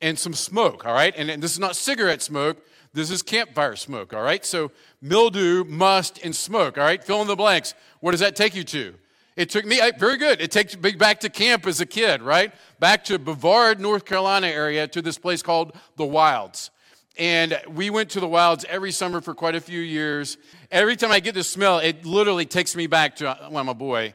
and 0.00 0.18
some 0.18 0.34
smoke, 0.34 0.84
all 0.84 0.92
right? 0.92 1.14
And, 1.16 1.30
and 1.30 1.42
this 1.42 1.52
is 1.52 1.58
not 1.58 1.76
cigarette 1.76 2.22
smoke, 2.22 2.58
this 2.92 3.10
is 3.10 3.22
campfire 3.22 3.76
smoke, 3.76 4.12
all 4.12 4.22
right? 4.22 4.44
So 4.44 4.70
mildew, 5.00 5.64
must, 5.64 6.22
and 6.24 6.34
smoke, 6.34 6.78
all 6.78 6.84
right? 6.84 7.02
Fill 7.02 7.22
in 7.22 7.26
the 7.26 7.36
blanks. 7.36 7.74
Where 8.00 8.12
does 8.12 8.20
that 8.20 8.36
take 8.36 8.54
you 8.54 8.64
to? 8.64 8.94
It 9.36 9.50
took 9.50 9.64
me, 9.64 9.80
very 9.98 10.16
good. 10.16 10.40
It 10.40 10.52
takes 10.52 10.76
me 10.78 10.92
back 10.92 11.20
to 11.20 11.28
camp 11.28 11.66
as 11.66 11.80
a 11.80 11.86
kid, 11.86 12.22
right? 12.22 12.52
Back 12.78 13.04
to 13.04 13.18
Brevard, 13.18 13.80
North 13.80 14.04
Carolina 14.04 14.46
area 14.46 14.86
to 14.88 15.02
this 15.02 15.18
place 15.18 15.42
called 15.42 15.76
the 15.96 16.04
Wilds. 16.04 16.70
And 17.16 17.60
we 17.68 17.90
went 17.90 18.10
to 18.10 18.20
the 18.20 18.28
wilds 18.28 18.64
every 18.68 18.90
summer 18.90 19.20
for 19.20 19.34
quite 19.34 19.54
a 19.54 19.60
few 19.60 19.80
years. 19.80 20.36
Every 20.70 20.96
time 20.96 21.12
I 21.12 21.20
get 21.20 21.34
this 21.34 21.48
smell, 21.48 21.78
it 21.78 22.04
literally 22.04 22.44
takes 22.44 22.74
me 22.74 22.88
back 22.88 23.16
to 23.16 23.38
when 23.48 23.60
I'm 23.60 23.68
a 23.68 23.74
boy. 23.74 24.14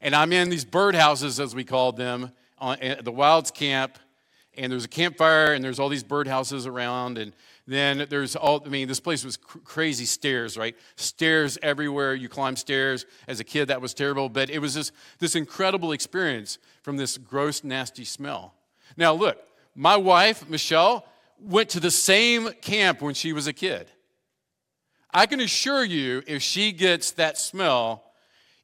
And 0.00 0.14
I'm 0.14 0.32
in 0.32 0.48
these 0.48 0.64
birdhouses, 0.64 1.40
as 1.40 1.54
we 1.54 1.64
called 1.64 1.96
them, 1.96 2.32
on, 2.60 2.78
at 2.80 3.04
the 3.04 3.12
wilds 3.12 3.50
camp 3.50 3.98
and 4.58 4.72
there's 4.72 4.84
a 4.84 4.88
campfire 4.88 5.52
and 5.52 5.64
there's 5.64 5.78
all 5.78 5.88
these 5.88 6.04
birdhouses 6.04 6.66
around 6.66 7.16
and 7.16 7.32
then 7.66 8.06
there's 8.10 8.34
all 8.34 8.62
i 8.66 8.68
mean 8.68 8.88
this 8.88 9.00
place 9.00 9.24
was 9.24 9.36
cr- 9.36 9.58
crazy 9.58 10.04
stairs 10.04 10.56
right? 10.58 10.76
Stairs 10.96 11.58
everywhere. 11.62 12.14
You 12.14 12.28
climb 12.28 12.56
stairs. 12.56 13.06
As 13.26 13.40
a 13.40 13.44
kid 13.44 13.66
that 13.66 13.80
was 13.80 13.94
terrible 13.94 14.28
but 14.28 14.50
it 14.50 14.58
was 14.58 14.74
this, 14.74 14.92
this 15.18 15.34
incredible 15.34 15.92
experience 15.92 16.58
from 16.82 16.96
this 16.96 17.16
gross 17.16 17.64
nasty 17.64 18.04
smell. 18.04 18.54
Now 18.96 19.14
look 19.14 19.38
my 19.74 19.96
wife 19.96 20.48
michelle 20.48 21.06
went 21.40 21.70
to 21.70 21.80
the 21.80 21.90
same 21.90 22.50
camp 22.60 23.00
when 23.00 23.14
she 23.14 23.32
was 23.32 23.46
a 23.46 23.52
kid. 23.52 23.88
I 25.12 25.26
can 25.26 25.40
assure 25.40 25.84
you 25.84 26.22
if 26.26 26.42
she 26.42 26.72
gets 26.72 27.12
that 27.12 27.38
smell 27.38 28.04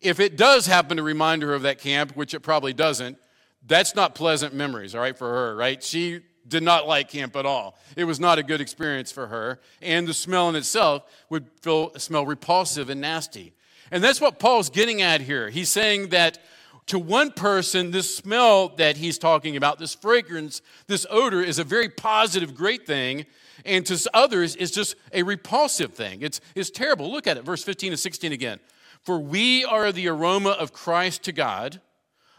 if 0.01 0.21
it 0.21 0.37
does 0.37 0.67
happen 0.67 0.99
to 0.99 1.03
remind 1.03 1.43
her 1.43 1.55
of 1.55 1.63
that 1.63 1.79
camp 1.79 2.15
which 2.17 2.35
it 2.35 2.41
probably 2.41 2.75
doesn't 2.75 3.17
that's 3.67 3.95
not 3.95 4.15
pleasant 4.15 4.55
memories, 4.55 4.95
all 4.95 5.01
right, 5.01 5.17
for 5.17 5.29
her, 5.29 5.57
right? 5.57 5.83
She 5.83 6.21
did 6.47 6.63
not 6.63 6.87
like 6.87 7.09
camp 7.09 7.37
at 7.37 7.47
all. 7.47 7.79
It 7.97 8.05
was 8.05 8.21
not 8.21 8.39
a 8.39 8.43
good 8.43 8.61
experience 8.61 9.11
for 9.11 9.27
her. 9.29 9.61
And 9.81 10.07
the 10.07 10.15
smell 10.15 10.49
in 10.49 10.57
itself 10.57 11.05
would 11.31 11.47
feel, 11.63 11.93
smell 11.99 12.27
repulsive 12.27 12.91
and 12.91 13.01
nasty. 13.01 13.55
And 13.91 14.03
that's 14.03 14.21
what 14.21 14.39
Paul's 14.39 14.71
getting 14.71 15.03
at 15.03 15.21
here. 15.21 15.49
He's 15.51 15.71
saying 15.71 16.11
that 16.11 16.39
to 16.87 16.99
one 16.99 17.31
person, 17.31 17.91
this 17.91 18.15
smell 18.15 18.69
that 18.77 18.99
he's 18.99 19.19
talking 19.19 19.57
about, 19.57 19.79
this 19.79 19.95
fragrance, 19.95 20.61
this 20.87 21.07
odor, 21.09 21.41
is 21.41 21.59
a 21.59 21.65
very 21.65 21.89
positive, 21.89 22.55
great 22.55 22.87
thing. 22.87 23.25
And 23.65 23.87
to 23.87 24.11
others, 24.13 24.57
it's 24.57 24.73
just 24.73 24.97
a 25.13 25.23
repulsive 25.23 25.95
thing. 25.95 26.21
It's, 26.21 26.41
it's 26.55 26.71
terrible. 26.71 27.11
Look 27.11 27.27
at 27.27 27.39
it, 27.39 27.45
verse 27.45 27.65
15 27.65 27.93
and 27.93 27.99
16 27.99 28.33
again. 28.33 28.61
For 29.03 29.19
we 29.19 29.65
are 29.65 29.93
the 29.93 30.09
aroma 30.09 30.51
of 30.51 30.73
Christ 30.73 31.23
to 31.25 31.33
God 31.33 31.81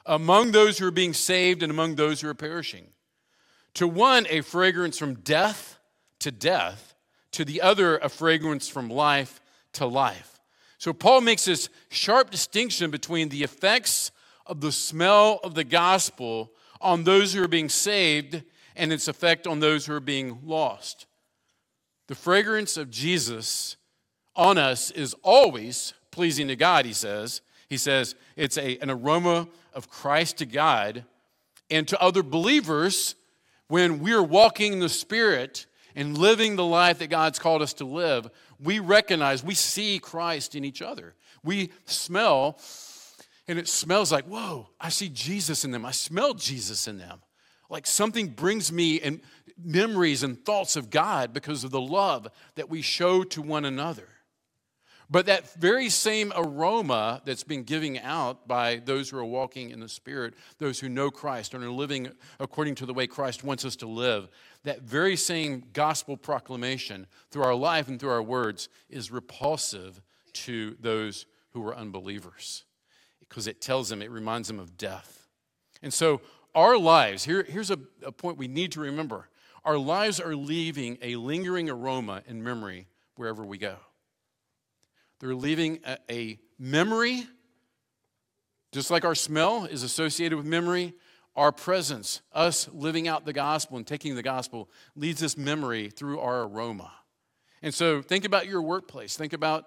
among 0.06 0.52
those 0.52 0.78
who 0.78 0.88
are 0.88 0.92
being 0.92 1.14
saved 1.14 1.64
and 1.64 1.72
among 1.72 1.96
those 1.96 2.22
who 2.22 2.30
are 2.30 2.34
perishing. 2.36 2.88
To 3.76 3.88
one, 3.88 4.26
a 4.30 4.42
fragrance 4.42 4.98
from 4.98 5.16
death 5.16 5.78
to 6.20 6.32
death, 6.32 6.96
to 7.32 7.44
the 7.44 7.62
other, 7.62 7.98
a 7.98 8.10
fragrance 8.10 8.68
from 8.68 8.90
life 8.90 9.42
to 9.74 9.86
life. 9.86 10.40
So 10.78 10.94
Paul 10.94 11.22
makes 11.22 11.46
this 11.46 11.70
sharp 11.90 12.32
distinction 12.32 12.92
between 12.92 13.30
the 13.30 13.44
effects 13.44 14.12
of 14.46 14.62
the 14.62 14.72
smell 14.72 15.40
of 15.44 15.56
the 15.56 15.64
gospel 15.64 16.52
on 16.80 17.04
those 17.04 17.34
who 17.34 17.44
are 17.44 17.48
being 17.48 17.70
saved 17.70 18.44
and 18.76 18.94
its 18.94 19.08
effect 19.08 19.48
on 19.48 19.60
those 19.60 19.86
who 19.86 19.94
are 19.94 20.00
being 20.00 20.40
lost. 20.44 21.08
The 22.08 22.16
fragrance 22.16 22.78
of 22.78 22.92
Jesus 22.92 23.78
on 24.36 24.58
us 24.58 24.92
is 24.92 25.16
always 25.24 25.94
pleasing 26.12 26.48
to 26.50 26.56
God, 26.56 26.86
he 26.86 26.94
says. 26.94 27.42
He 27.68 27.78
says 27.78 28.16
it's 28.36 28.58
a, 28.58 28.78
an 28.80 28.90
aroma 28.90 29.48
of 29.76 29.90
Christ 29.90 30.38
to 30.38 30.46
God 30.46 31.06
and 31.70 31.88
to 31.88 32.02
other 32.02 32.24
believers 32.24 33.16
when 33.68 34.00
we're 34.00 34.24
walking 34.24 34.74
in 34.74 34.80
the 34.80 34.90
Spirit 34.90 35.66
and 35.96 36.18
living 36.18 36.56
the 36.56 36.66
life 36.66 37.00
that 37.00 37.10
God's 37.10 37.40
called 37.40 37.62
us 37.62 37.74
to 37.74 37.86
live, 37.86 38.30
we 38.60 38.80
recognize, 38.80 39.44
we 39.44 39.54
see 39.54 40.00
Christ 40.00 40.56
in 40.56 40.66
each 40.66 40.82
other. 40.82 41.16
We 41.44 41.72
smell, 41.86 42.60
and 43.48 43.60
it 43.60 43.68
smells 43.68 44.12
like, 44.12 44.26
whoa, 44.26 44.70
I 44.80 44.90
see 44.90 45.10
Jesus 45.10 45.66
in 45.66 45.72
them. 45.72 45.86
I 45.86 45.92
smell 45.92 46.34
Jesus 46.34 46.88
in 46.88 46.98
them. 46.98 47.22
Like 47.70 47.88
something 47.88 48.28
brings 48.28 48.72
me 48.72 49.02
and 49.02 49.22
memories 49.64 50.24
and 50.24 50.44
thoughts 50.44 50.76
of 50.76 50.90
God 50.90 51.34
because 51.34 51.64
of 51.64 51.72
the 51.72 51.82
love 51.82 52.28
that 52.56 52.70
we 52.70 52.82
show 52.82 53.24
to 53.24 53.42
one 53.42 53.66
another. 53.66 54.08
But 55.10 55.28
that 55.28 55.54
very 55.54 55.90
same 55.90 56.34
aroma 56.36 57.22
that's 57.26 57.44
been 57.44 57.64
given 57.64 57.98
out 57.98 58.48
by 58.48 58.78
those 58.78 59.10
who 59.10 59.18
are 59.18 59.26
walking 59.26 59.70
in 59.70 59.80
the 59.80 59.90
Spirit, 59.90 60.34
those 60.58 60.80
who 60.80 60.90
know 60.90 61.12
Christ 61.12 61.54
and 61.54 61.64
are 61.64 61.70
living 61.70 62.10
according 62.40 62.76
to 62.76 62.86
the 62.86 62.94
way 62.94 63.06
Christ 63.06 63.44
wants 63.44 63.66
us 63.66 63.76
to 63.78 63.88
live, 63.88 64.30
that 64.64 64.82
very 64.82 65.16
same 65.16 65.64
gospel 65.74 66.18
proclamation 66.18 67.06
through 67.30 67.44
our 67.44 67.56
life 67.56 67.88
and 67.88 68.00
through 68.00 68.10
our 68.10 68.24
words 68.24 68.68
is 68.90 69.12
repulsive 69.12 70.02
to 70.34 70.76
those 70.80 71.28
who 71.54 71.66
are 71.68 71.76
unbelievers 71.76 72.64
because 73.20 73.48
it 73.48 73.62
tells 73.62 73.90
them, 73.90 74.02
it 74.02 74.12
reminds 74.12 74.48
them 74.48 74.60
of 74.60 74.78
death. 74.78 75.28
And 75.82 75.94
so, 75.94 76.22
our 76.56 76.78
lives, 76.78 77.26
here, 77.26 77.44
here's 77.44 77.70
a, 77.70 77.78
a 78.04 78.12
point 78.12 78.38
we 78.38 78.48
need 78.48 78.72
to 78.74 78.80
remember 78.80 79.28
our 79.66 79.78
lives 79.78 80.20
are 80.20 80.36
leaving 80.36 80.98
a 81.02 81.16
lingering 81.16 81.70
aroma 81.70 82.22
and 82.28 82.44
memory 82.44 82.88
wherever 83.16 83.44
we 83.44 83.58
go. 83.58 83.76
They're 85.20 85.36
leaving 85.36 85.80
a, 85.86 85.98
a 86.10 86.40
memory, 86.60 87.26
just 88.72 88.92
like 88.92 89.06
our 89.06 89.16
smell 89.16 89.66
is 89.66 89.84
associated 89.84 90.36
with 90.36 90.46
memory. 90.46 90.94
Our 91.36 91.52
presence, 91.52 92.22
us 92.32 92.70
living 92.72 93.10
out 93.10 93.26
the 93.26 93.34
gospel 93.34 93.76
and 93.76 93.86
taking 93.86 94.16
the 94.16 94.24
gospel, 94.24 94.70
leads 94.96 95.20
this 95.20 95.38
memory 95.38 95.90
through 95.90 96.20
our 96.22 96.44
aroma. 96.44 96.92
And 97.62 97.74
so 97.74 98.02
think 98.02 98.24
about 98.24 98.48
your 98.48 98.62
workplace. 98.62 99.18
Think 99.18 99.34
about 99.34 99.66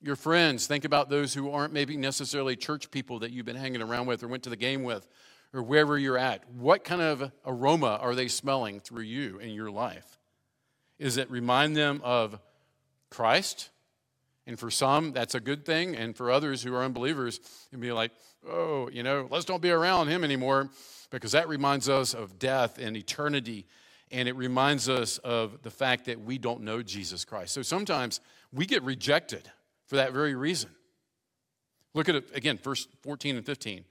your 0.00 0.16
friends. 0.16 0.66
Think 0.66 0.84
about 0.84 1.10
those 1.10 1.34
who 1.34 1.50
aren't 1.50 1.72
maybe 1.72 1.96
necessarily 1.96 2.56
church 2.56 2.90
people 2.90 3.18
that 3.18 3.32
you've 3.32 3.46
been 3.46 3.56
hanging 3.56 3.82
around 3.82 4.06
with 4.06 4.22
or 4.22 4.28
went 4.28 4.44
to 4.44 4.50
the 4.50 4.56
game 4.56 4.82
with 4.82 5.06
or 5.52 5.62
wherever 5.62 5.98
you're 5.98 6.18
at. 6.18 6.48
What 6.50 6.84
kind 6.84 7.02
of 7.02 7.32
aroma 7.44 7.98
are 8.00 8.14
they 8.14 8.28
smelling 8.28 8.80
through 8.80 9.04
you 9.04 9.38
in 9.38 9.50
your 9.50 9.70
life? 9.70 10.18
Is 10.98 11.16
it 11.16 11.30
remind 11.30 11.76
them 11.76 12.00
of 12.04 12.38
Christ? 13.10 13.70
And 14.48 14.58
for 14.58 14.70
some, 14.70 15.12
that's 15.12 15.34
a 15.34 15.40
good 15.40 15.66
thing. 15.66 15.94
And 15.94 16.16
for 16.16 16.30
others 16.30 16.62
who 16.62 16.74
are 16.74 16.82
unbelievers, 16.82 17.38
it'd 17.70 17.82
be 17.82 17.92
like, 17.92 18.12
oh, 18.48 18.88
you 18.90 19.02
know, 19.02 19.28
let's 19.30 19.44
don't 19.44 19.60
be 19.60 19.70
around 19.70 20.08
him 20.08 20.24
anymore 20.24 20.70
because 21.10 21.32
that 21.32 21.48
reminds 21.48 21.86
us 21.90 22.14
of 22.14 22.38
death 22.38 22.78
and 22.78 22.96
eternity. 22.96 23.66
And 24.10 24.26
it 24.26 24.34
reminds 24.36 24.88
us 24.88 25.18
of 25.18 25.60
the 25.62 25.70
fact 25.70 26.06
that 26.06 26.22
we 26.22 26.38
don't 26.38 26.62
know 26.62 26.82
Jesus 26.82 27.26
Christ. 27.26 27.52
So 27.52 27.60
sometimes 27.60 28.20
we 28.50 28.64
get 28.64 28.82
rejected 28.84 29.50
for 29.86 29.96
that 29.96 30.14
very 30.14 30.34
reason. 30.34 30.70
Look 31.92 32.08
at 32.08 32.14
it 32.14 32.24
again, 32.34 32.56
verse 32.56 32.88
14 33.02 33.36
and 33.36 33.44
15. 33.44 33.84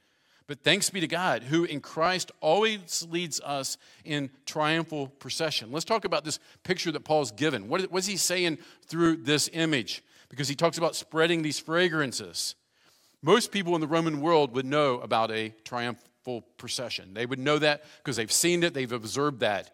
But 0.48 0.64
thanks 0.64 0.90
be 0.90 1.02
to 1.02 1.08
God, 1.08 1.44
who 1.44 1.66
in 1.66 1.82
Christ 1.82 2.32
always 2.42 3.06
leads 3.12 3.40
us 3.42 3.78
in 4.04 4.32
triumphal 4.48 5.08
procession. 5.08 5.72
Let's 5.72 5.86
talk 5.86 6.04
about 6.04 6.26
this 6.26 6.40
picture 6.64 6.92
that 6.94 7.04
Paul's 7.04 7.32
given. 7.32 7.68
What 7.68 7.88
is 7.94 8.08
he 8.08 8.18
saying 8.18 8.58
through 8.88 9.18
this 9.18 9.52
image? 9.54 10.02
Because 10.30 10.48
he 10.48 10.56
talks 10.56 10.78
about 10.78 10.96
spreading 10.96 11.42
these 11.42 11.60
fragrances. 11.60 12.56
Most 13.22 13.52
people 13.52 13.76
in 13.76 13.82
the 13.82 13.88
Roman 13.88 14.22
world 14.22 14.54
would 14.56 14.66
know 14.66 15.00
about 15.00 15.32
a 15.32 15.54
triumphal 15.64 16.44
procession. 16.58 17.14
They 17.14 17.26
would 17.26 17.40
know 17.40 17.58
that 17.60 17.84
because 17.98 18.16
they've 18.16 18.32
seen 18.32 18.64
it, 18.64 18.74
they've 18.74 18.92
observed 18.92 19.40
that. 19.40 19.72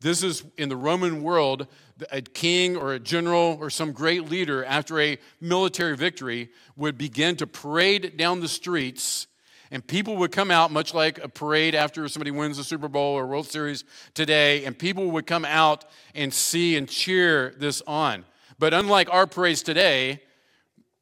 This 0.00 0.24
is 0.24 0.42
in 0.58 0.68
the 0.68 0.76
Roman 0.76 1.22
world, 1.22 1.68
a 2.10 2.20
king 2.20 2.76
or 2.76 2.92
a 2.92 2.98
general 2.98 3.56
or 3.60 3.70
some 3.70 3.92
great 3.92 4.28
leader, 4.28 4.64
after 4.64 5.00
a 5.00 5.16
military 5.40 5.96
victory, 5.96 6.50
would 6.76 6.98
begin 6.98 7.36
to 7.36 7.46
parade 7.46 8.16
down 8.16 8.40
the 8.40 8.48
streets, 8.48 9.28
and 9.70 9.86
people 9.86 10.16
would 10.16 10.32
come 10.32 10.50
out, 10.50 10.72
much 10.72 10.92
like 10.92 11.22
a 11.22 11.28
parade 11.28 11.76
after 11.76 12.06
somebody 12.08 12.32
wins 12.32 12.56
the 12.56 12.64
Super 12.64 12.88
Bowl 12.88 13.16
or 13.16 13.26
World 13.26 13.46
Series 13.46 13.84
today, 14.12 14.64
and 14.64 14.76
people 14.76 15.12
would 15.12 15.26
come 15.26 15.44
out 15.44 15.84
and 16.16 16.34
see 16.34 16.76
and 16.76 16.88
cheer 16.88 17.54
this 17.56 17.80
on. 17.86 18.24
But 18.58 18.74
unlike 18.74 19.12
our 19.12 19.26
parades 19.26 19.62
today, 19.62 20.20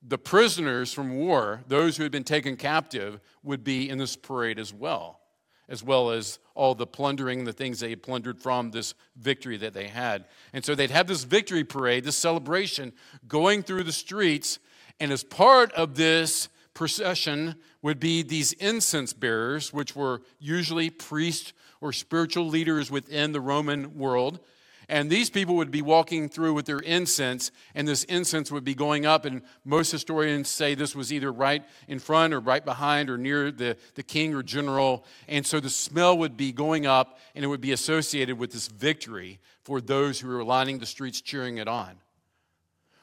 the 0.02 0.18
prisoners 0.18 0.92
from 0.92 1.14
war, 1.16 1.62
those 1.68 1.96
who 1.96 2.02
had 2.02 2.12
been 2.12 2.24
taken 2.24 2.56
captive, 2.56 3.20
would 3.42 3.64
be 3.64 3.88
in 3.88 3.98
this 3.98 4.16
parade 4.16 4.58
as 4.58 4.72
well, 4.72 5.20
as 5.68 5.82
well 5.82 6.10
as 6.10 6.38
all 6.54 6.74
the 6.74 6.86
plundering, 6.86 7.44
the 7.44 7.52
things 7.52 7.80
they 7.80 7.90
had 7.90 8.02
plundered 8.02 8.40
from 8.40 8.70
this 8.70 8.94
victory 9.16 9.56
that 9.58 9.74
they 9.74 9.88
had. 9.88 10.24
And 10.52 10.64
so 10.64 10.74
they'd 10.74 10.90
have 10.90 11.06
this 11.06 11.24
victory 11.24 11.64
parade, 11.64 12.04
this 12.04 12.16
celebration 12.16 12.92
going 13.28 13.62
through 13.62 13.84
the 13.84 13.92
streets. 13.92 14.58
And 14.98 15.12
as 15.12 15.22
part 15.22 15.72
of 15.72 15.96
this 15.96 16.48
procession 16.74 17.56
would 17.82 18.00
be 18.00 18.22
these 18.22 18.52
incense 18.54 19.12
bearers, 19.12 19.72
which 19.72 19.96
were 19.96 20.22
usually 20.38 20.90
priests 20.90 21.52
or 21.80 21.92
spiritual 21.92 22.46
leaders 22.46 22.90
within 22.90 23.32
the 23.32 23.40
Roman 23.40 23.98
world. 23.98 24.40
And 24.90 25.08
these 25.08 25.30
people 25.30 25.54
would 25.54 25.70
be 25.70 25.82
walking 25.82 26.28
through 26.28 26.52
with 26.52 26.66
their 26.66 26.80
incense, 26.80 27.52
and 27.76 27.86
this 27.86 28.02
incense 28.04 28.50
would 28.50 28.64
be 28.64 28.74
going 28.74 29.06
up. 29.06 29.24
And 29.24 29.42
most 29.64 29.92
historians 29.92 30.48
say 30.48 30.74
this 30.74 30.96
was 30.96 31.12
either 31.12 31.30
right 31.30 31.62
in 31.86 32.00
front 32.00 32.34
or 32.34 32.40
right 32.40 32.64
behind 32.64 33.08
or 33.08 33.16
near 33.16 33.52
the, 33.52 33.76
the 33.94 34.02
king 34.02 34.34
or 34.34 34.42
general. 34.42 35.04
And 35.28 35.46
so 35.46 35.60
the 35.60 35.70
smell 35.70 36.18
would 36.18 36.36
be 36.36 36.50
going 36.50 36.86
up, 36.86 37.20
and 37.36 37.44
it 37.44 37.46
would 37.46 37.60
be 37.60 37.70
associated 37.70 38.36
with 38.36 38.50
this 38.50 38.66
victory 38.66 39.38
for 39.62 39.80
those 39.80 40.18
who 40.18 40.28
were 40.28 40.42
lining 40.42 40.80
the 40.80 40.86
streets 40.86 41.20
cheering 41.20 41.58
it 41.58 41.68
on. 41.68 41.92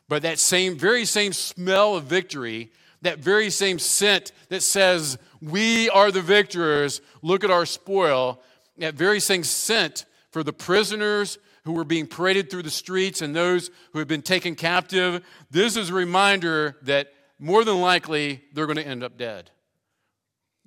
But 0.10 0.24
that 0.24 0.40
same, 0.40 0.78
very 0.78 1.06
same 1.06 1.32
smell 1.32 1.96
of 1.96 2.04
victory, 2.04 2.70
that 3.02 3.20
very 3.20 3.50
same 3.50 3.80
scent 3.80 4.34
that 4.50 4.62
says, 4.62 5.18
We 5.42 5.90
are 5.92 6.12
the 6.12 6.22
victors, 6.22 7.00
look 7.22 7.46
at 7.46 7.52
our 7.52 7.66
spoil, 7.66 8.42
that 8.78 8.96
very 8.96 9.22
same 9.22 9.46
scent 9.46 10.04
for 10.32 10.44
the 10.44 10.52
prisoners 10.54 11.38
who 11.68 11.74
were 11.74 11.84
being 11.84 12.08
paraded 12.08 12.50
through 12.50 12.64
the 12.64 12.72
streets 12.72 13.22
and 13.22 13.36
those 13.36 13.70
who 13.92 14.00
had 14.00 14.08
been 14.08 14.22
taken 14.22 14.56
captive. 14.56 15.22
This 15.52 15.76
is 15.76 15.90
a 15.90 15.94
reminder 15.94 16.78
that 16.84 17.12
more 17.40 17.66
than 17.66 17.82
likely 17.82 18.42
they're 18.54 18.68
going 18.68 18.78
to 18.78 18.88
end 18.88 19.04
up 19.04 19.18
dead. 19.18 19.52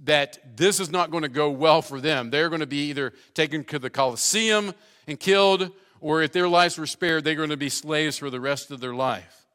That 0.05 0.59
this 0.59 0.79
is 0.79 0.91
not 0.91 1.11
going 1.11 1.23
to 1.23 1.31
go 1.31 1.49
well 1.49 1.81
for 1.81 2.03
them. 2.03 2.29
They're 2.29 2.51
going 2.51 2.61
to 2.61 2.67
be 2.67 2.91
either 2.91 3.15
taken 3.33 3.65
to 3.65 3.79
the 3.79 3.89
Colosseum 3.89 4.75
and 5.07 5.19
killed, 5.19 5.71
or 6.03 6.21
if 6.21 6.33
their 6.33 6.49
lives 6.49 6.77
were 6.77 6.87
spared, 6.87 7.25
they're 7.25 7.35
going 7.35 7.49
to 7.49 7.57
be 7.57 7.71
slaves 7.71 8.19
for 8.19 8.29
the 8.29 8.39
rest 8.39 8.71
of 8.71 8.81
their 8.81 8.95
life. 8.95 9.47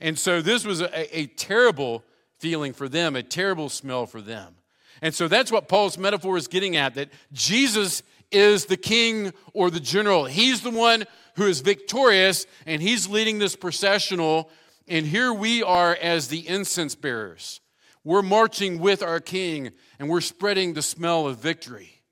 And 0.00 0.18
so 0.18 0.42
this 0.42 0.66
was 0.66 0.80
a, 0.80 1.16
a 1.16 1.26
terrible 1.26 2.02
feeling 2.40 2.72
for 2.72 2.88
them, 2.88 3.14
a 3.14 3.22
terrible 3.22 3.68
smell 3.68 4.04
for 4.04 4.20
them. 4.20 4.56
And 5.00 5.14
so 5.14 5.28
that's 5.28 5.52
what 5.52 5.68
Paul's 5.68 5.96
metaphor 5.96 6.36
is 6.36 6.48
getting 6.48 6.76
at 6.76 6.94
that 6.96 7.10
Jesus 7.32 8.02
is 8.30 8.66
the 8.66 8.76
king 8.76 9.32
or 9.52 9.70
the 9.70 9.80
general. 9.80 10.24
He's 10.24 10.62
the 10.62 10.70
one 10.70 11.04
who 11.36 11.46
is 11.46 11.60
victorious 11.60 12.46
and 12.66 12.82
he's 12.82 13.08
leading 13.08 13.38
this 13.38 13.56
processional. 13.56 14.50
And 14.88 15.06
here 15.06 15.32
we 15.32 15.62
are 15.62 15.96
as 16.00 16.28
the 16.28 16.46
incense 16.48 16.94
bearers. 16.94 17.60
We're 18.04 18.22
marching 18.22 18.78
with 18.78 19.02
our 19.02 19.20
king 19.20 19.72
and 19.98 20.08
we're 20.08 20.20
spreading 20.20 20.74
the 20.74 20.82
smell 20.82 21.26
of 21.26 21.38
victory. 21.38 22.02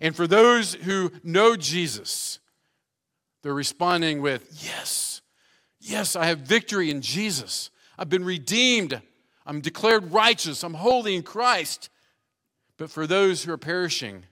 And 0.00 0.16
for 0.16 0.26
those 0.26 0.74
who 0.74 1.12
know 1.22 1.54
Jesus, 1.56 2.40
they're 3.42 3.54
responding 3.54 4.20
with, 4.20 4.48
Yes, 4.64 5.22
yes, 5.80 6.16
I 6.16 6.26
have 6.26 6.40
victory 6.40 6.90
in 6.90 7.02
Jesus. 7.02 7.70
I've 7.98 8.08
been 8.08 8.24
redeemed. 8.24 9.00
I'm 9.46 9.60
declared 9.60 10.12
righteous. 10.12 10.62
I'm 10.64 10.74
holy 10.74 11.14
in 11.14 11.22
Christ. 11.22 11.88
But 12.76 12.90
for 12.90 13.06
those 13.06 13.44
who 13.44 13.52
are 13.52 13.58
perishing, 13.58 14.24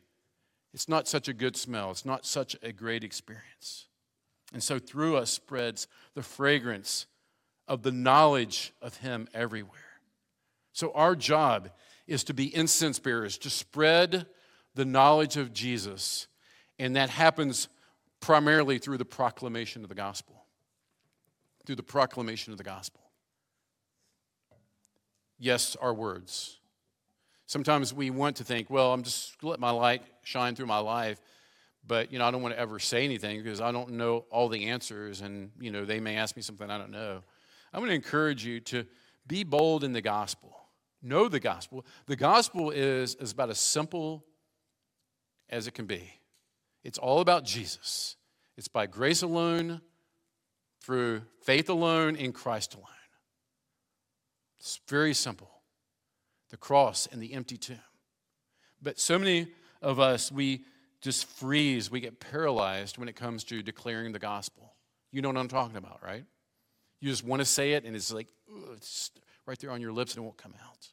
it's 0.73 0.89
not 0.89 1.09
such 1.09 1.29
a 1.29 1.33
good 1.33 1.57
smell. 1.57 1.91
It's 1.91 2.07
not 2.07 2.25
such 2.25 2.57
a 2.63 2.73
great 2.73 3.03
experience. 3.03 3.87
And 4.53 4.63
so 4.63 4.79
through 4.79 5.17
us 5.17 5.31
spreads 5.31 5.87
the 6.15 6.23
fragrance 6.23 7.07
of 7.69 7.83
the 7.83 7.93
knowledge 7.93 8.73
of 8.81 8.97
Him 8.99 9.29
everywhere. 9.35 9.81
So 10.73 10.93
our 10.93 11.17
job 11.17 11.71
is 12.07 12.25
to 12.25 12.35
be 12.35 12.55
incense 12.55 12.99
bearers, 12.99 13.39
to 13.39 13.51
spread 13.51 14.27
the 14.75 14.85
knowledge 14.85 15.37
of 15.37 15.53
Jesus. 15.53 16.27
And 16.79 16.97
that 16.97 17.11
happens 17.11 17.69
primarily 18.21 18.79
through 18.79 18.99
the 18.99 19.05
proclamation 19.05 19.83
of 19.83 19.89
the 19.89 19.95
gospel. 19.95 20.45
Through 21.67 21.77
the 21.77 21.83
proclamation 21.83 22.53
of 22.53 22.59
the 22.59 22.65
gospel. 22.65 23.01
Yes, 25.39 25.77
our 25.81 25.95
words. 25.95 26.59
Sometimes 27.47 27.95
we 27.95 28.11
want 28.11 28.37
to 28.37 28.45
think, 28.45 28.71
well, 28.71 28.93
I'm 28.93 29.03
just 29.03 29.43
let 29.43 29.59
my 29.59 29.71
light 29.71 30.03
shine 30.31 30.55
through 30.55 30.67
my 30.67 30.79
life, 30.79 31.21
but 31.87 32.13
you 32.13 32.19
know, 32.19 32.25
I 32.25 32.31
don't 32.31 32.43
want 32.43 32.55
to 32.55 32.61
ever 32.61 32.79
say 32.79 33.05
anything 33.05 33.43
because 33.43 33.61
I 33.61 33.73
don't 33.73 33.91
know 33.93 34.25
all 34.31 34.49
the 34.49 34.67
answers, 34.69 35.21
and 35.21 35.51
you 35.61 35.71
know, 35.71 35.85
they 35.85 36.01
may 36.01 36.17
ask 36.17 36.37
me 36.37 36.43
something 36.43 36.71
I 36.71 36.79
don't 36.79 36.93
know. 36.93 37.23
I'm 37.73 37.81
going 37.81 37.91
to 37.91 37.95
encourage 37.95 38.45
you 38.45 38.61
to 38.61 38.87
be 39.27 39.45
bold 39.45 39.85
in 39.85 39.93
the 39.93 40.01
gospel. 40.01 40.57
Know 41.03 41.29
the 41.29 41.41
gospel. 41.41 41.85
The 42.07 42.17
gospel 42.17 42.71
is, 42.71 43.15
is 43.17 43.33
about 43.33 43.51
as 43.51 43.59
simple 43.59 44.25
as 45.49 45.67
it 45.67 45.73
can 45.73 45.87
be. 45.87 46.13
It's 46.85 46.99
all 46.99 47.21
about 47.21 47.45
Jesus. 47.45 48.17
It's 48.57 48.69
by 48.69 48.87
grace 48.87 49.23
alone, 49.23 49.81
through 50.83 51.23
faith 51.43 51.69
alone, 51.69 52.17
in 52.17 52.33
Christ 52.33 52.75
alone. 52.75 52.87
It's 54.59 54.81
very 54.89 55.15
simple 55.15 55.51
the 56.51 56.57
cross 56.57 57.09
and 57.11 57.23
the 57.23 57.33
empty 57.33 57.57
tomb. 57.57 57.79
But 58.83 58.99
so 58.99 59.19
many 59.19 59.49
of 59.83 59.99
us, 60.01 60.31
we 60.31 60.65
just 61.01 61.27
freeze, 61.27 61.91
we 61.91 62.01
get 62.01 62.21
paralyzed 62.21 62.99
when 62.99 63.09
it 63.09 63.17
comes 63.17 63.45
to 63.45 63.63
declaring 63.63 64.13
the 64.13 64.19
gospel. 64.19 64.75
You 65.13 65.23
know 65.23 65.29
what 65.29 65.39
I'm 65.39 65.49
talking 65.49 65.77
about, 65.77 66.03
right? 66.03 66.25
You 67.01 67.11
just 67.11 67.25
want 67.25 67.41
to 67.41 67.47
say 67.47 67.73
it, 67.73 67.85
and 67.85 67.97
it's 67.97 68.13
like 68.13 68.29
it's 68.75 69.11
right 69.47 69.59
there 69.59 69.71
on 69.71 69.81
your 69.81 69.93
lips, 69.93 70.15
and 70.15 70.23
it 70.23 70.25
won't 70.25 70.37
come 70.37 70.55
out. 70.65 70.89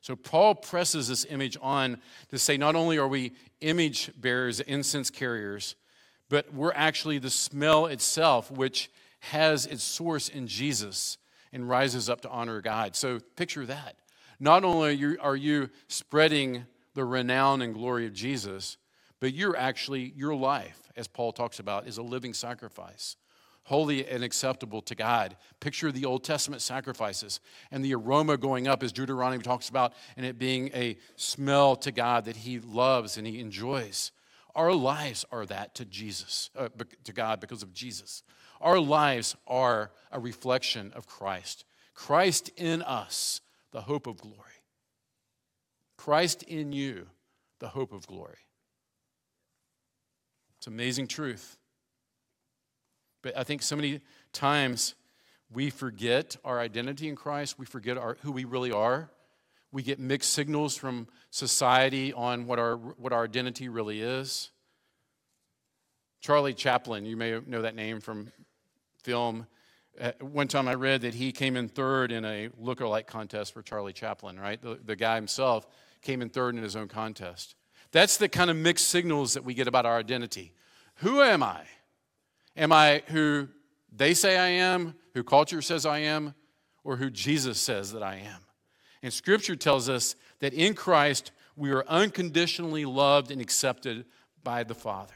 So 0.00 0.16
Paul 0.16 0.54
presses 0.54 1.08
this 1.08 1.24
image 1.24 1.56
on 1.62 1.98
to 2.28 2.38
say 2.38 2.58
not 2.58 2.76
only 2.76 2.98
are 2.98 3.08
we 3.08 3.32
image 3.62 4.10
bearers, 4.20 4.60
incense 4.60 5.08
carriers, 5.08 5.76
but 6.28 6.52
we're 6.52 6.72
actually 6.74 7.18
the 7.18 7.30
smell 7.30 7.86
itself, 7.86 8.50
which 8.50 8.90
has 9.20 9.64
its 9.64 9.82
source 9.82 10.28
in 10.28 10.46
Jesus 10.46 11.16
and 11.52 11.68
rises 11.68 12.10
up 12.10 12.20
to 12.22 12.28
honor 12.28 12.60
God. 12.60 12.96
So 12.96 13.20
picture 13.36 13.64
that. 13.64 13.96
Not 14.38 14.64
only 14.64 14.88
are 14.88 14.92
you, 14.92 15.16
are 15.20 15.36
you 15.36 15.70
spreading 15.88 16.66
the 16.94 17.04
renown 17.04 17.62
and 17.62 17.74
glory 17.74 18.06
of 18.06 18.12
Jesus, 18.12 18.76
but 19.20 19.34
you're 19.34 19.56
actually, 19.56 20.12
your 20.16 20.34
life, 20.34 20.90
as 20.96 21.08
Paul 21.08 21.32
talks 21.32 21.58
about, 21.58 21.86
is 21.86 21.98
a 21.98 22.02
living 22.02 22.34
sacrifice, 22.34 23.16
holy 23.64 24.06
and 24.06 24.22
acceptable 24.22 24.82
to 24.82 24.94
God. 24.94 25.36
Picture 25.60 25.90
the 25.90 26.04
Old 26.04 26.24
Testament 26.24 26.62
sacrifices 26.62 27.40
and 27.70 27.84
the 27.84 27.94
aroma 27.94 28.36
going 28.36 28.68
up, 28.68 28.82
as 28.82 28.92
Deuteronomy 28.92 29.42
talks 29.42 29.68
about, 29.68 29.94
and 30.16 30.24
it 30.24 30.38
being 30.38 30.70
a 30.74 30.96
smell 31.16 31.74
to 31.76 31.90
God 31.90 32.26
that 32.26 32.36
He 32.36 32.60
loves 32.60 33.16
and 33.16 33.26
He 33.26 33.40
enjoys. 33.40 34.12
Our 34.54 34.72
lives 34.72 35.24
are 35.32 35.46
that 35.46 35.74
to 35.76 35.84
Jesus, 35.84 36.50
uh, 36.56 36.68
to 37.04 37.12
God 37.12 37.40
because 37.40 37.62
of 37.62 37.72
Jesus. 37.72 38.22
Our 38.60 38.78
lives 38.78 39.36
are 39.46 39.90
a 40.12 40.20
reflection 40.20 40.92
of 40.94 41.06
Christ. 41.06 41.64
Christ 41.94 42.50
in 42.56 42.82
us, 42.82 43.40
the 43.72 43.82
hope 43.82 44.06
of 44.06 44.18
glory. 44.18 44.53
Christ 46.04 46.42
in 46.42 46.70
you, 46.70 47.06
the 47.60 47.68
hope 47.68 47.90
of 47.90 48.06
glory. 48.06 48.36
It's 50.58 50.66
amazing 50.66 51.06
truth. 51.06 51.56
But 53.22 53.38
I 53.38 53.42
think 53.42 53.62
so 53.62 53.74
many 53.74 54.02
times 54.30 54.96
we 55.50 55.70
forget 55.70 56.36
our 56.44 56.60
identity 56.60 57.08
in 57.08 57.16
Christ, 57.16 57.58
we 57.58 57.64
forget 57.64 57.96
our, 57.96 58.18
who 58.20 58.32
we 58.32 58.44
really 58.44 58.70
are. 58.70 59.08
We 59.72 59.82
get 59.82 59.98
mixed 59.98 60.34
signals 60.34 60.76
from 60.76 61.08
society 61.30 62.12
on 62.12 62.46
what 62.46 62.58
our, 62.58 62.76
what 62.76 63.14
our 63.14 63.24
identity 63.24 63.70
really 63.70 64.02
is. 64.02 64.50
Charlie 66.20 66.52
Chaplin, 66.52 67.06
you 67.06 67.16
may 67.16 67.40
know 67.46 67.62
that 67.62 67.74
name 67.74 68.02
from 68.02 68.30
film. 69.02 69.46
Uh, 69.98 70.12
one 70.20 70.48
time 70.48 70.68
I 70.68 70.74
read 70.74 71.00
that 71.00 71.14
he 71.14 71.32
came 71.32 71.56
in 71.56 71.68
third 71.68 72.12
in 72.12 72.26
a 72.26 72.50
look-alike 72.58 73.06
contest 73.06 73.54
for 73.54 73.62
Charlie 73.62 73.94
Chaplin, 73.94 74.38
right? 74.38 74.60
The, 74.60 74.78
the 74.84 74.96
guy 74.96 75.14
himself 75.14 75.66
came 76.04 76.22
in 76.22 76.28
third 76.28 76.54
in 76.54 76.62
his 76.62 76.76
own 76.76 76.86
contest. 76.86 77.56
That's 77.90 78.16
the 78.16 78.28
kind 78.28 78.50
of 78.50 78.56
mixed 78.56 78.88
signals 78.88 79.34
that 79.34 79.44
we 79.44 79.54
get 79.54 79.66
about 79.66 79.86
our 79.86 79.98
identity. 79.98 80.52
Who 80.96 81.22
am 81.22 81.42
I? 81.42 81.62
Am 82.56 82.70
I 82.72 83.02
who 83.06 83.48
they 83.92 84.14
say 84.14 84.38
I 84.38 84.48
am, 84.48 84.94
who 85.14 85.24
culture 85.24 85.62
says 85.62 85.84
I 85.84 85.98
am, 85.98 86.34
or 86.84 86.96
who 86.96 87.10
Jesus 87.10 87.58
says 87.60 87.92
that 87.92 88.02
I 88.02 88.16
am? 88.16 88.40
And 89.02 89.12
Scripture 89.12 89.56
tells 89.56 89.88
us 89.88 90.16
that 90.40 90.54
in 90.54 90.74
Christ 90.74 91.32
we 91.56 91.70
are 91.70 91.84
unconditionally 91.88 92.84
loved 92.84 93.30
and 93.30 93.40
accepted 93.40 94.04
by 94.42 94.64
the 94.64 94.74
Father. 94.74 95.14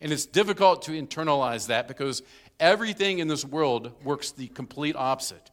And 0.00 0.12
it's 0.12 0.26
difficult 0.26 0.82
to 0.82 0.92
internalize 0.92 1.66
that 1.66 1.88
because 1.88 2.22
everything 2.60 3.18
in 3.18 3.28
this 3.28 3.44
world 3.44 3.92
works 4.04 4.30
the 4.30 4.48
complete 4.48 4.96
opposite. 4.96 5.50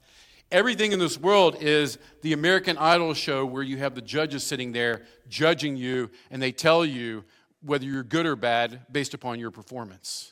Everything 0.56 0.94
in 0.94 1.00
this 1.00 1.20
world 1.20 1.58
is 1.60 1.98
the 2.22 2.32
American 2.32 2.78
Idol 2.78 3.14
show 3.14 3.46
where 3.46 3.62
you 3.62 3.76
have 3.76 3.94
the 3.94 4.02
judges 4.02 4.42
sitting 4.42 4.72
there 4.72 5.02
judging 5.28 5.76
you 5.76 6.10
and 6.32 6.42
they 6.42 6.54
tell 6.54 6.86
you 6.86 7.26
whether 7.62 7.84
you're 7.84 8.04
good 8.04 8.26
or 8.26 8.38
bad 8.38 8.80
based 8.90 9.14
upon 9.14 9.38
your 9.38 9.52
performance. 9.52 10.32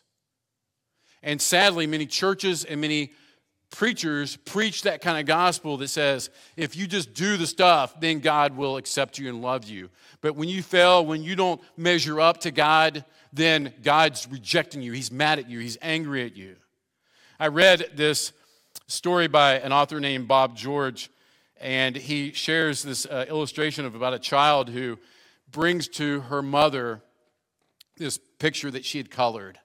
And 1.23 1.41
sadly, 1.41 1.87
many 1.87 2.05
churches 2.05 2.63
and 2.63 2.79
many 2.79 3.11
preachers 3.69 4.37
preach 4.37 4.83
that 4.83 5.01
kind 5.01 5.19
of 5.19 5.25
gospel 5.25 5.75
that 5.75 5.89
says 5.89 6.29
if 6.55 6.77
you 6.77 6.87
just 6.87 7.13
do 7.13 7.35
the 7.35 7.45
stuff, 7.45 7.99
then 7.99 8.19
God 8.19 8.55
will 8.55 8.77
accept 8.77 9.19
you 9.19 9.27
and 9.27 9.41
love 9.41 9.65
you. 9.65 9.89
But 10.21 10.37
when 10.37 10.47
you 10.47 10.63
fail, 10.63 11.05
when 11.05 11.21
you 11.21 11.35
don't 11.35 11.59
measure 11.75 12.21
up 12.21 12.39
to 12.39 12.51
God, 12.51 13.03
then 13.33 13.73
God's 13.83 14.25
rejecting 14.31 14.81
you. 14.81 14.93
He's 14.93 15.11
mad 15.11 15.39
at 15.39 15.49
you. 15.49 15.59
He's 15.59 15.77
angry 15.81 16.25
at 16.25 16.37
you. 16.37 16.55
I 17.41 17.47
read 17.47 17.87
this 17.95 18.31
story 18.93 19.27
by 19.27 19.55
an 19.55 19.73
author 19.73 19.99
named 19.99 20.27
Bob 20.27 20.55
George, 20.55 21.09
and 21.59 21.95
he 21.95 22.31
shares 22.31 22.83
this 22.83 23.05
uh, 23.05 23.25
illustration 23.27 23.85
of 23.85 23.95
about 23.95 24.13
a 24.13 24.19
child 24.19 24.69
who 24.69 24.99
brings 25.51 25.87
to 25.87 26.21
her 26.21 26.41
mother 26.41 27.01
this 27.97 28.19
picture 28.39 28.69
that 28.69 28.85
she 28.85 28.99
had 28.99 29.09
colored 29.09 29.59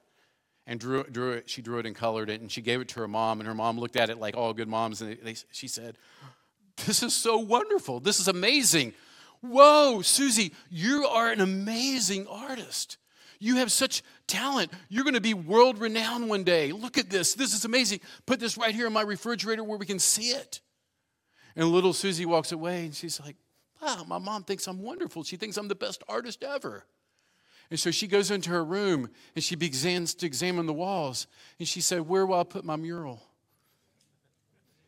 and 0.65 0.79
drew, 0.79 1.03
drew 1.03 1.31
it. 1.33 1.49
She 1.49 1.61
drew 1.61 1.77
it 1.79 1.85
and 1.85 1.95
colored 1.95 2.29
it, 2.29 2.41
and 2.41 2.51
she 2.51 2.61
gave 2.61 2.81
it 2.81 2.87
to 2.89 3.01
her 3.01 3.07
mom. 3.07 3.39
And 3.39 3.47
her 3.47 3.53
mom 3.53 3.79
looked 3.79 3.95
at 3.95 4.09
it 4.09 4.19
like 4.19 4.35
all 4.35 4.53
good 4.53 4.67
moms, 4.67 5.01
and 5.01 5.17
they, 5.21 5.35
she 5.51 5.67
said, 5.67 5.97
"This 6.85 7.03
is 7.03 7.13
so 7.13 7.37
wonderful. 7.37 7.99
This 7.99 8.19
is 8.19 8.27
amazing. 8.27 8.93
Whoa, 9.41 10.01
Susie, 10.01 10.53
you 10.69 11.05
are 11.05 11.31
an 11.31 11.39
amazing 11.39 12.27
artist. 12.27 12.97
You 13.39 13.55
have 13.57 13.71
such 13.71 14.03
talent. 14.27 14.71
You're 14.89 15.05
going 15.05 15.13
to 15.13 15.21
be 15.21 15.33
world 15.33 15.79
renowned 15.79 16.29
one 16.29 16.43
day. 16.43 16.71
Look 16.71 16.97
at 16.97 17.09
this. 17.09 17.33
This 17.33 17.53
is 17.53 17.65
amazing. 17.65 18.01
Put 18.25 18.39
this 18.39 18.57
right 18.57 18.75
here 18.75 18.87
in 18.87 18.93
my 18.93 19.01
refrigerator 19.01 19.63
where 19.63 19.77
we 19.77 19.85
can 19.85 19.99
see 19.99 20.31
it." 20.31 20.61
And 21.55 21.67
little 21.69 21.93
Susie 21.93 22.25
walks 22.25 22.51
away, 22.51 22.85
and 22.85 22.95
she's 22.95 23.19
like, 23.19 23.37
"Wow, 23.81 24.03
my 24.07 24.17
mom 24.17 24.43
thinks 24.43 24.67
I'm 24.67 24.81
wonderful. 24.81 25.23
She 25.23 25.37
thinks 25.37 25.57
I'm 25.57 25.69
the 25.69 25.75
best 25.75 26.03
artist 26.07 26.43
ever." 26.43 26.85
And 27.69 27.79
so 27.79 27.91
she 27.91 28.07
goes 28.07 28.31
into 28.31 28.49
her 28.49 28.63
room 28.63 29.09
and 29.35 29.43
she 29.43 29.55
begins 29.55 30.15
to 30.15 30.25
examine 30.25 30.65
the 30.65 30.73
walls. 30.73 31.27
And 31.59 31.67
she 31.67 31.81
said, 31.81 32.01
Where 32.01 32.25
will 32.25 32.39
I 32.39 32.43
put 32.43 32.65
my 32.65 32.75
mural? 32.75 33.21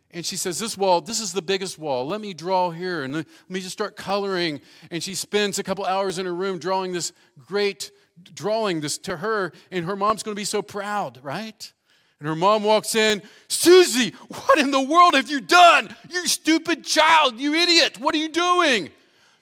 And 0.09 0.25
she 0.25 0.35
says, 0.35 0.59
This 0.59 0.77
wall, 0.77 0.99
this 0.99 1.19
is 1.19 1.31
the 1.31 1.43
biggest 1.43 1.77
wall. 1.77 2.07
Let 2.07 2.21
me 2.21 2.33
draw 2.33 2.71
here 2.71 3.03
and 3.03 3.13
let 3.13 3.27
me 3.49 3.59
just 3.59 3.73
start 3.73 3.95
coloring. 3.95 4.61
And 4.89 5.03
she 5.03 5.13
spends 5.13 5.59
a 5.59 5.63
couple 5.63 5.85
hours 5.85 6.17
in 6.17 6.25
her 6.25 6.33
room 6.33 6.57
drawing 6.57 6.91
this 6.91 7.13
great 7.45 7.91
drawing 8.33 8.81
this 8.81 8.97
to 8.99 9.17
her. 9.17 9.53
And 9.71 9.85
her 9.85 9.95
mom's 9.95 10.23
going 10.23 10.35
to 10.35 10.39
be 10.39 10.45
so 10.45 10.61
proud, 10.61 11.19
right? 11.23 11.71
And 12.19 12.27
her 12.27 12.35
mom 12.35 12.63
walks 12.63 12.93
in, 12.93 13.21
Susie, 13.47 14.13
what 14.27 14.59
in 14.59 14.71
the 14.71 14.81
world 14.81 15.15
have 15.15 15.29
you 15.29 15.41
done? 15.41 15.95
You 16.09 16.27
stupid 16.27 16.83
child, 16.83 17.39
you 17.39 17.55
idiot. 17.55 17.99
What 17.99 18.13
are 18.13 18.19
you 18.19 18.29
doing? 18.29 18.89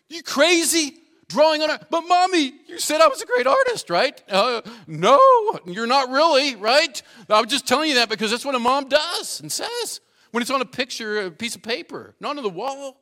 You 0.08 0.24
crazy? 0.24 0.96
drawing 1.30 1.62
on 1.62 1.70
it. 1.70 1.84
But 1.90 2.02
mommy, 2.02 2.54
you 2.68 2.80
said 2.80 3.00
I 3.00 3.08
was 3.08 3.22
a 3.22 3.26
great 3.26 3.48
artist, 3.48 3.90
right? 3.90 4.22
Uh, 4.28 4.62
no, 4.88 5.20
you're 5.66 5.88
not 5.88 6.10
really, 6.10 6.56
right? 6.56 7.02
I'm 7.30 7.48
just 7.48 7.68
telling 7.68 7.90
you 7.90 7.96
that 7.96 8.10
because 8.10 8.32
that's 8.32 8.44
what 8.44 8.56
a 8.56 8.60
mom 8.60 8.90
does 8.90 9.40
and 9.40 9.52
says 9.52 10.02
when 10.32 10.42
it's 10.42 10.52
on 10.52 10.62
a 10.62 10.66
picture, 10.66 11.26
a 11.26 11.32
piece 11.32 11.56
of 11.56 11.62
paper, 11.62 12.16
not 12.20 12.38
on 12.38 12.44
the 12.44 12.50
wall. 12.50 12.98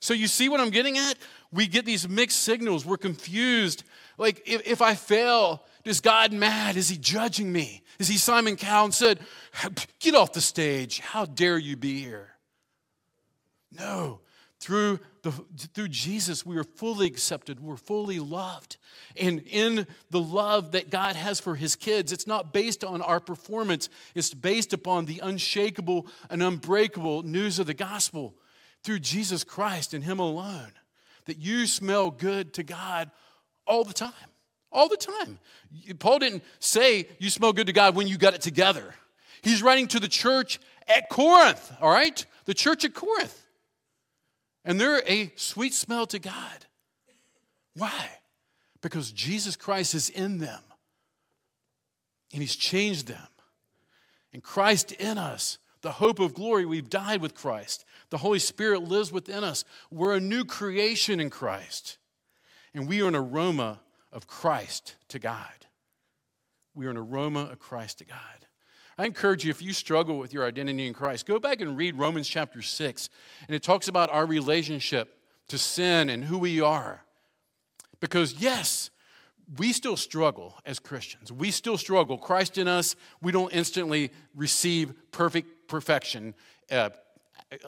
So 0.00 0.14
you 0.14 0.26
see 0.26 0.48
what 0.48 0.60
I'm 0.60 0.70
getting 0.70 0.96
at? 0.98 1.14
We 1.52 1.66
get 1.66 1.84
these 1.84 2.08
mixed 2.08 2.42
signals. 2.42 2.84
We're 2.84 2.96
confused. 2.96 3.82
Like, 4.18 4.42
if, 4.46 4.66
if 4.66 4.82
I 4.82 4.94
fail, 4.94 5.62
is 5.84 6.00
God 6.00 6.32
mad? 6.32 6.76
Is 6.76 6.88
he 6.88 6.96
judging 6.96 7.52
me? 7.52 7.82
Is 7.98 8.08
he 8.08 8.16
Simon 8.16 8.56
Cowell 8.56 8.86
and 8.86 8.94
said, 8.94 9.20
Get 10.00 10.14
off 10.14 10.32
the 10.32 10.40
stage. 10.40 11.00
How 11.00 11.24
dare 11.24 11.58
you 11.58 11.76
be 11.76 12.02
here? 12.02 12.30
No, 13.72 14.20
through, 14.58 15.00
the, 15.22 15.32
through 15.74 15.88
Jesus, 15.88 16.46
we 16.46 16.56
are 16.56 16.64
fully 16.64 17.06
accepted. 17.06 17.60
We're 17.60 17.76
fully 17.76 18.18
loved. 18.18 18.78
And 19.20 19.42
in 19.46 19.86
the 20.10 20.20
love 20.20 20.72
that 20.72 20.90
God 20.90 21.14
has 21.14 21.40
for 21.40 21.54
his 21.54 21.76
kids, 21.76 22.10
it's 22.10 22.26
not 22.26 22.52
based 22.52 22.82
on 22.82 23.02
our 23.02 23.20
performance, 23.20 23.88
it's 24.14 24.32
based 24.32 24.72
upon 24.72 25.04
the 25.04 25.20
unshakable 25.22 26.06
and 26.30 26.42
unbreakable 26.42 27.22
news 27.22 27.58
of 27.58 27.66
the 27.66 27.74
gospel 27.74 28.34
through 28.82 29.00
Jesus 29.00 29.44
Christ 29.44 29.94
and 29.94 30.02
him 30.02 30.18
alone. 30.18 30.72
That 31.26 31.38
you 31.38 31.66
smell 31.66 32.10
good 32.10 32.54
to 32.54 32.62
God 32.62 33.10
all 33.66 33.84
the 33.84 33.92
time. 33.92 34.12
All 34.72 34.88
the 34.88 34.96
time. 34.96 35.38
Paul 35.98 36.18
didn't 36.18 36.44
say 36.58 37.08
you 37.18 37.30
smell 37.30 37.52
good 37.52 37.68
to 37.68 37.72
God 37.72 37.94
when 37.94 38.08
you 38.08 38.18
got 38.18 38.34
it 38.34 38.40
together. 38.40 38.94
He's 39.42 39.62
writing 39.62 39.88
to 39.88 40.00
the 40.00 40.08
church 40.08 40.58
at 40.88 41.08
Corinth, 41.08 41.72
all 41.80 41.90
right? 41.90 42.24
The 42.44 42.54
church 42.54 42.84
at 42.84 42.94
Corinth. 42.94 43.42
And 44.64 44.80
they're 44.80 45.02
a 45.06 45.32
sweet 45.36 45.72
smell 45.72 46.06
to 46.08 46.18
God. 46.18 46.66
Why? 47.74 48.10
Because 48.82 49.12
Jesus 49.12 49.56
Christ 49.56 49.94
is 49.94 50.10
in 50.10 50.38
them 50.38 50.60
and 52.32 52.42
He's 52.42 52.56
changed 52.56 53.06
them. 53.06 53.28
And 54.32 54.42
Christ 54.42 54.92
in 54.92 55.16
us, 55.16 55.58
the 55.80 55.92
hope 55.92 56.18
of 56.18 56.34
glory, 56.34 56.66
we've 56.66 56.90
died 56.90 57.22
with 57.22 57.34
Christ. 57.34 57.84
The 58.10 58.18
Holy 58.18 58.38
Spirit 58.38 58.82
lives 58.82 59.12
within 59.12 59.44
us. 59.44 59.64
We're 59.90 60.16
a 60.16 60.20
new 60.20 60.44
creation 60.44 61.20
in 61.20 61.30
Christ. 61.30 61.98
And 62.76 62.86
we 62.86 63.00
are 63.00 63.08
an 63.08 63.16
aroma 63.16 63.80
of 64.12 64.26
Christ 64.26 64.96
to 65.08 65.18
God. 65.18 65.66
We 66.74 66.84
are 66.86 66.90
an 66.90 66.98
aroma 66.98 67.48
of 67.50 67.58
Christ 67.58 67.98
to 67.98 68.04
God. 68.04 68.18
I 68.98 69.06
encourage 69.06 69.44
you, 69.44 69.50
if 69.50 69.62
you 69.62 69.72
struggle 69.72 70.18
with 70.18 70.34
your 70.34 70.46
identity 70.46 70.86
in 70.86 70.92
Christ, 70.92 71.24
go 71.24 71.38
back 71.38 71.62
and 71.62 71.74
read 71.74 71.96
Romans 71.96 72.28
chapter 72.28 72.60
6. 72.60 73.10
And 73.48 73.56
it 73.56 73.62
talks 73.62 73.88
about 73.88 74.10
our 74.10 74.26
relationship 74.26 75.18
to 75.48 75.56
sin 75.56 76.10
and 76.10 76.22
who 76.22 76.36
we 76.36 76.60
are. 76.60 77.02
Because, 77.98 78.34
yes, 78.34 78.90
we 79.56 79.72
still 79.72 79.96
struggle 79.96 80.58
as 80.66 80.78
Christians. 80.78 81.32
We 81.32 81.50
still 81.52 81.78
struggle. 81.78 82.18
Christ 82.18 82.58
in 82.58 82.68
us, 82.68 82.94
we 83.22 83.32
don't 83.32 83.52
instantly 83.54 84.10
receive 84.34 84.92
perfect 85.12 85.66
perfection 85.66 86.34
uh, 86.70 86.90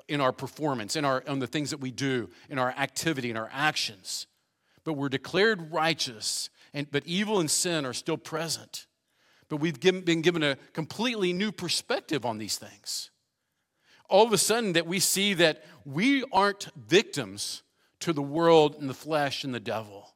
in 0.07 0.21
our 0.21 0.33
performance, 0.33 0.97
in, 0.97 1.07
our, 1.07 1.21
in 1.21 1.39
the 1.39 1.47
things 1.47 1.71
that 1.71 1.81
we 1.81 1.91
do, 1.91 2.29
in 2.51 2.59
our 2.59 2.71
activity, 2.73 3.31
in 3.31 3.39
our 3.39 3.49
actions. 3.51 4.27
But 4.89 4.95
we're 4.95 5.11
declared 5.11 5.71
righteous, 5.71 6.49
and, 6.73 6.91
but 6.91 7.05
evil 7.05 7.41
and 7.41 7.51
sin 7.51 7.85
are 7.85 7.93
still 7.93 8.17
present. 8.17 8.87
But 9.51 9.59
we've 9.59 9.79
given, 9.79 10.01
been 10.01 10.23
given 10.23 10.43
a 10.43 10.57
completely 10.73 11.35
new 11.35 11.53
perspective 11.53 12.25
on 12.25 12.39
these 12.39 12.57
things. 12.57 13.11
All 14.09 14.25
of 14.25 14.33
a 14.33 14.39
sudden, 14.39 14.73
that 14.73 14.87
we 14.87 14.99
see 14.99 15.35
that 15.35 15.63
we 15.85 16.25
aren't 16.33 16.69
victims 16.75 17.65
to 18.01 18.15
the 18.15 18.23
world 18.23 18.77
and 18.81 18.89
the 18.89 18.95
flesh 18.95 19.45
and 19.45 19.55
the 19.55 19.61
devil 19.61 20.15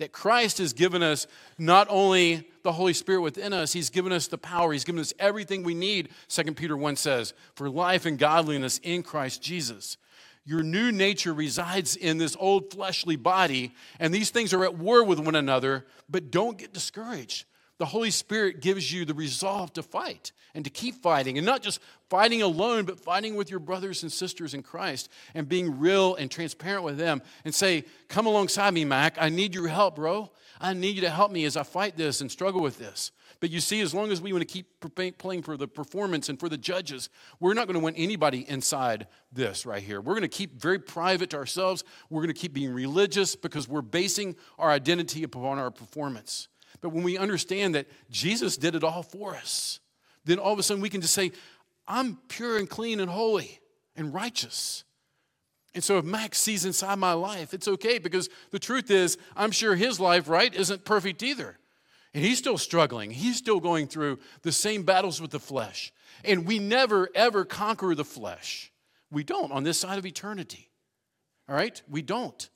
that 0.00 0.12
Christ 0.12 0.58
has 0.58 0.72
given 0.72 1.02
us 1.02 1.26
not 1.58 1.86
only 1.90 2.48
the 2.62 2.72
Holy 2.72 2.94
Spirit 2.94 3.20
within 3.20 3.52
us, 3.52 3.72
He's 3.72 3.90
given 3.90 4.12
us 4.12 4.26
the 4.26 4.38
power, 4.38 4.72
He's 4.72 4.84
given 4.84 5.00
us 5.00 5.12
everything 5.18 5.62
we 5.62 5.74
need, 5.74 6.08
2 6.28 6.54
Peter 6.54 6.76
1 6.76 6.96
says, 6.96 7.34
for 7.54 7.70
life 7.70 8.06
and 8.06 8.18
godliness 8.18 8.78
in 8.82 9.02
Christ 9.02 9.42
Jesus. 9.42 9.98
Your 10.50 10.64
new 10.64 10.90
nature 10.90 11.32
resides 11.32 11.94
in 11.94 12.18
this 12.18 12.36
old 12.36 12.72
fleshly 12.72 13.14
body, 13.14 13.72
and 14.00 14.12
these 14.12 14.30
things 14.30 14.52
are 14.52 14.64
at 14.64 14.76
war 14.76 15.04
with 15.04 15.20
one 15.20 15.36
another, 15.36 15.86
but 16.08 16.32
don't 16.32 16.58
get 16.58 16.72
discouraged 16.72 17.44
the 17.80 17.86
Holy 17.86 18.10
Spirit 18.10 18.60
gives 18.60 18.92
you 18.92 19.06
the 19.06 19.14
resolve 19.14 19.72
to 19.72 19.82
fight 19.82 20.32
and 20.54 20.64
to 20.64 20.70
keep 20.70 20.96
fighting, 20.96 21.38
and 21.38 21.46
not 21.46 21.62
just 21.62 21.80
fighting 22.10 22.42
alone, 22.42 22.84
but 22.84 23.00
fighting 23.00 23.36
with 23.36 23.50
your 23.50 23.58
brothers 23.58 24.02
and 24.02 24.12
sisters 24.12 24.52
in 24.52 24.62
Christ 24.62 25.08
and 25.32 25.48
being 25.48 25.78
real 25.78 26.14
and 26.16 26.30
transparent 26.30 26.84
with 26.84 26.98
them 26.98 27.22
and 27.42 27.54
say, 27.54 27.84
Come 28.08 28.26
alongside 28.26 28.74
me, 28.74 28.84
Mac. 28.84 29.16
I 29.18 29.30
need 29.30 29.54
your 29.54 29.68
help, 29.68 29.96
bro. 29.96 30.30
I 30.60 30.74
need 30.74 30.96
you 30.96 31.00
to 31.00 31.10
help 31.10 31.32
me 31.32 31.46
as 31.46 31.56
I 31.56 31.62
fight 31.62 31.96
this 31.96 32.20
and 32.20 32.30
struggle 32.30 32.60
with 32.60 32.78
this. 32.78 33.12
But 33.40 33.50
you 33.50 33.60
see, 33.60 33.80
as 33.80 33.94
long 33.94 34.12
as 34.12 34.20
we 34.20 34.34
want 34.34 34.46
to 34.46 34.52
keep 34.52 34.66
playing 35.18 35.42
for 35.42 35.56
the 35.56 35.66
performance 35.66 36.28
and 36.28 36.38
for 36.38 36.50
the 36.50 36.58
judges, 36.58 37.08
we're 37.40 37.54
not 37.54 37.66
going 37.66 37.74
to 37.74 37.80
want 37.80 37.96
anybody 37.98 38.48
inside 38.48 39.06
this 39.32 39.64
right 39.64 39.82
here. 39.82 40.02
We're 40.02 40.12
going 40.12 40.22
to 40.22 40.28
keep 40.28 40.60
very 40.60 40.78
private 40.78 41.30
to 41.30 41.38
ourselves. 41.38 41.82
We're 42.10 42.20
going 42.20 42.34
to 42.34 42.38
keep 42.38 42.52
being 42.52 42.72
religious 42.72 43.36
because 43.36 43.66
we're 43.66 43.80
basing 43.80 44.36
our 44.58 44.70
identity 44.70 45.22
upon 45.22 45.58
our 45.58 45.70
performance. 45.70 46.48
But 46.82 46.90
when 46.90 47.02
we 47.02 47.16
understand 47.16 47.74
that 47.74 47.86
Jesus 48.10 48.58
did 48.58 48.74
it 48.74 48.84
all 48.84 49.02
for 49.02 49.34
us, 49.34 49.80
then 50.26 50.38
all 50.38 50.52
of 50.52 50.58
a 50.58 50.62
sudden 50.62 50.82
we 50.82 50.90
can 50.90 51.00
just 51.00 51.14
say, 51.14 51.32
I'm 51.88 52.18
pure 52.28 52.58
and 52.58 52.68
clean 52.68 53.00
and 53.00 53.10
holy 53.10 53.58
and 53.96 54.12
righteous. 54.12 54.84
And 55.74 55.82
so 55.82 55.96
if 55.96 56.04
Max 56.04 56.38
sees 56.38 56.66
inside 56.66 56.98
my 56.98 57.14
life, 57.14 57.54
it's 57.54 57.68
okay 57.68 57.98
because 57.98 58.28
the 58.50 58.58
truth 58.58 58.90
is, 58.90 59.16
I'm 59.34 59.50
sure 59.50 59.76
his 59.76 59.98
life, 59.98 60.28
right, 60.28 60.54
isn't 60.54 60.84
perfect 60.84 61.22
either. 61.22 61.56
And 62.12 62.24
he's 62.24 62.38
still 62.38 62.58
struggling. 62.58 63.10
He's 63.10 63.36
still 63.36 63.60
going 63.60 63.86
through 63.86 64.18
the 64.42 64.52
same 64.52 64.82
battles 64.82 65.20
with 65.20 65.30
the 65.30 65.38
flesh. 65.38 65.92
And 66.24 66.46
we 66.46 66.58
never, 66.58 67.08
ever 67.14 67.44
conquer 67.44 67.94
the 67.94 68.04
flesh. 68.04 68.72
We 69.10 69.22
don't 69.24 69.52
on 69.52 69.62
this 69.62 69.78
side 69.78 69.98
of 69.98 70.06
eternity. 70.06 70.70
All 71.48 71.54
right? 71.54 71.80
We 71.88 72.02
don't. 72.02 72.48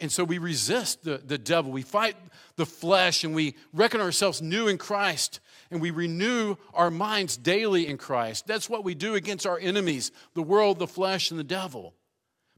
And 0.00 0.10
so 0.10 0.24
we 0.24 0.38
resist 0.38 1.04
the, 1.04 1.18
the 1.18 1.36
devil. 1.36 1.70
We 1.70 1.82
fight 1.82 2.16
the 2.56 2.64
flesh 2.64 3.22
and 3.22 3.34
we 3.34 3.54
reckon 3.74 4.00
ourselves 4.00 4.40
new 4.40 4.66
in 4.68 4.78
Christ 4.78 5.40
and 5.70 5.80
we 5.80 5.90
renew 5.90 6.56
our 6.72 6.90
minds 6.90 7.36
daily 7.36 7.86
in 7.86 7.98
Christ. 7.98 8.46
That's 8.46 8.70
what 8.70 8.82
we 8.82 8.94
do 8.94 9.14
against 9.14 9.46
our 9.46 9.58
enemies, 9.58 10.10
the 10.34 10.42
world, 10.42 10.78
the 10.78 10.86
flesh, 10.86 11.30
and 11.30 11.38
the 11.38 11.44
devil. 11.44 11.94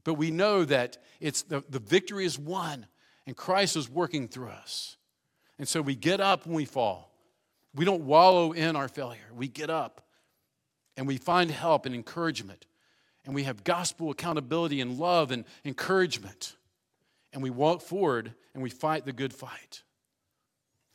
But 0.05 0.13
we 0.13 0.31
know 0.31 0.63
that 0.63 0.97
it's 1.19 1.43
the, 1.43 1.63
the 1.69 1.79
victory 1.79 2.23
is 2.23 2.39
won 2.39 2.87
and 3.27 3.35
Christ 3.35 3.75
is 3.75 3.89
working 3.89 4.29
through 4.29 4.49
us. 4.49 4.97
And 5.59 5.67
so 5.67 5.81
we 5.81 5.95
get 5.95 6.19
up 6.19 6.45
when 6.45 6.55
we 6.55 6.65
fall. 6.65 7.11
We 7.75 7.85
don't 7.85 8.05
wallow 8.05 8.51
in 8.51 8.75
our 8.75 8.87
failure. 8.87 9.31
We 9.33 9.47
get 9.47 9.69
up 9.69 10.01
and 10.97 11.07
we 11.07 11.17
find 11.17 11.49
help 11.49 11.85
and 11.85 11.95
encouragement. 11.95 12.65
And 13.25 13.33
we 13.33 13.43
have 13.43 13.63
gospel 13.63 14.11
accountability 14.11 14.81
and 14.81 14.99
love 14.99 15.31
and 15.31 15.45
encouragement 15.63 16.55
and 17.33 17.41
we 17.41 17.49
walk 17.49 17.81
forward 17.81 18.33
and 18.53 18.63
we 18.63 18.69
fight 18.69 19.05
the 19.05 19.13
good 19.13 19.33
fight. 19.33 19.83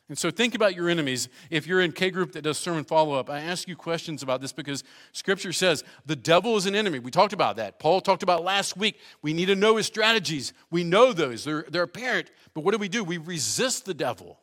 And 0.07 0.17
so 0.17 0.31
think 0.31 0.55
about 0.55 0.73
your 0.73 0.89
enemies. 0.89 1.29
If 1.51 1.67
you're 1.67 1.81
in 1.81 1.91
K 1.91 2.09
group 2.09 2.31
that 2.31 2.41
does 2.41 2.57
sermon 2.57 2.83
follow 2.83 3.13
up, 3.13 3.29
I 3.29 3.41
ask 3.41 3.67
you 3.67 3.75
questions 3.75 4.23
about 4.23 4.41
this 4.41 4.51
because 4.51 4.83
scripture 5.11 5.53
says 5.53 5.83
the 6.07 6.15
devil 6.15 6.57
is 6.57 6.65
an 6.65 6.73
enemy. 6.73 6.97
We 6.97 7.11
talked 7.11 7.33
about 7.33 7.57
that. 7.57 7.77
Paul 7.77 8.01
talked 8.01 8.23
about 8.23 8.43
last 8.43 8.75
week. 8.75 8.97
We 9.21 9.33
need 9.33 9.47
to 9.47 9.55
know 9.55 9.75
his 9.75 9.85
strategies. 9.85 10.51
We 10.71 10.83
know 10.83 11.13
those, 11.13 11.43
they're, 11.43 11.65
they're 11.69 11.83
apparent. 11.83 12.31
But 12.55 12.63
what 12.63 12.71
do 12.71 12.79
we 12.79 12.89
do? 12.89 13.03
We 13.03 13.17
resist 13.17 13.85
the 13.85 13.93
devil 13.93 14.39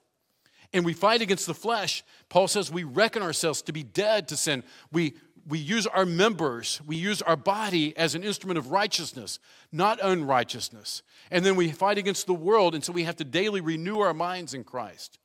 and 0.76 0.84
we 0.84 0.92
fight 0.92 1.22
against 1.22 1.46
the 1.46 1.54
flesh. 1.54 2.04
Paul 2.28 2.48
says 2.48 2.70
we 2.70 2.84
reckon 2.84 3.22
ourselves 3.22 3.62
to 3.62 3.72
be 3.72 3.82
dead 3.82 4.28
to 4.28 4.36
sin. 4.36 4.62
We 4.92 5.14
we 5.48 5.58
use 5.58 5.86
our 5.86 6.04
members, 6.04 6.80
we 6.86 6.96
use 6.96 7.22
our 7.22 7.36
body 7.36 7.96
as 7.96 8.16
an 8.16 8.24
instrument 8.24 8.58
of 8.58 8.72
righteousness, 8.72 9.38
not 9.70 10.00
unrighteousness. 10.02 11.02
And 11.30 11.46
then 11.46 11.54
we 11.54 11.70
fight 11.70 11.98
against 11.98 12.26
the 12.26 12.34
world, 12.34 12.74
and 12.74 12.82
so 12.82 12.92
we 12.92 13.04
have 13.04 13.14
to 13.16 13.24
daily 13.24 13.60
renew 13.60 14.00
our 14.00 14.12
minds 14.12 14.54
in 14.54 14.64
Christ. 14.64 15.20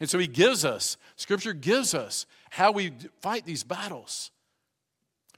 And 0.00 0.08
so 0.08 0.18
he 0.18 0.26
gives 0.26 0.64
us, 0.64 0.96
Scripture 1.16 1.52
gives 1.52 1.94
us 1.94 2.24
how 2.48 2.72
we 2.72 2.92
fight 3.20 3.44
these 3.44 3.64
battles. 3.64 4.30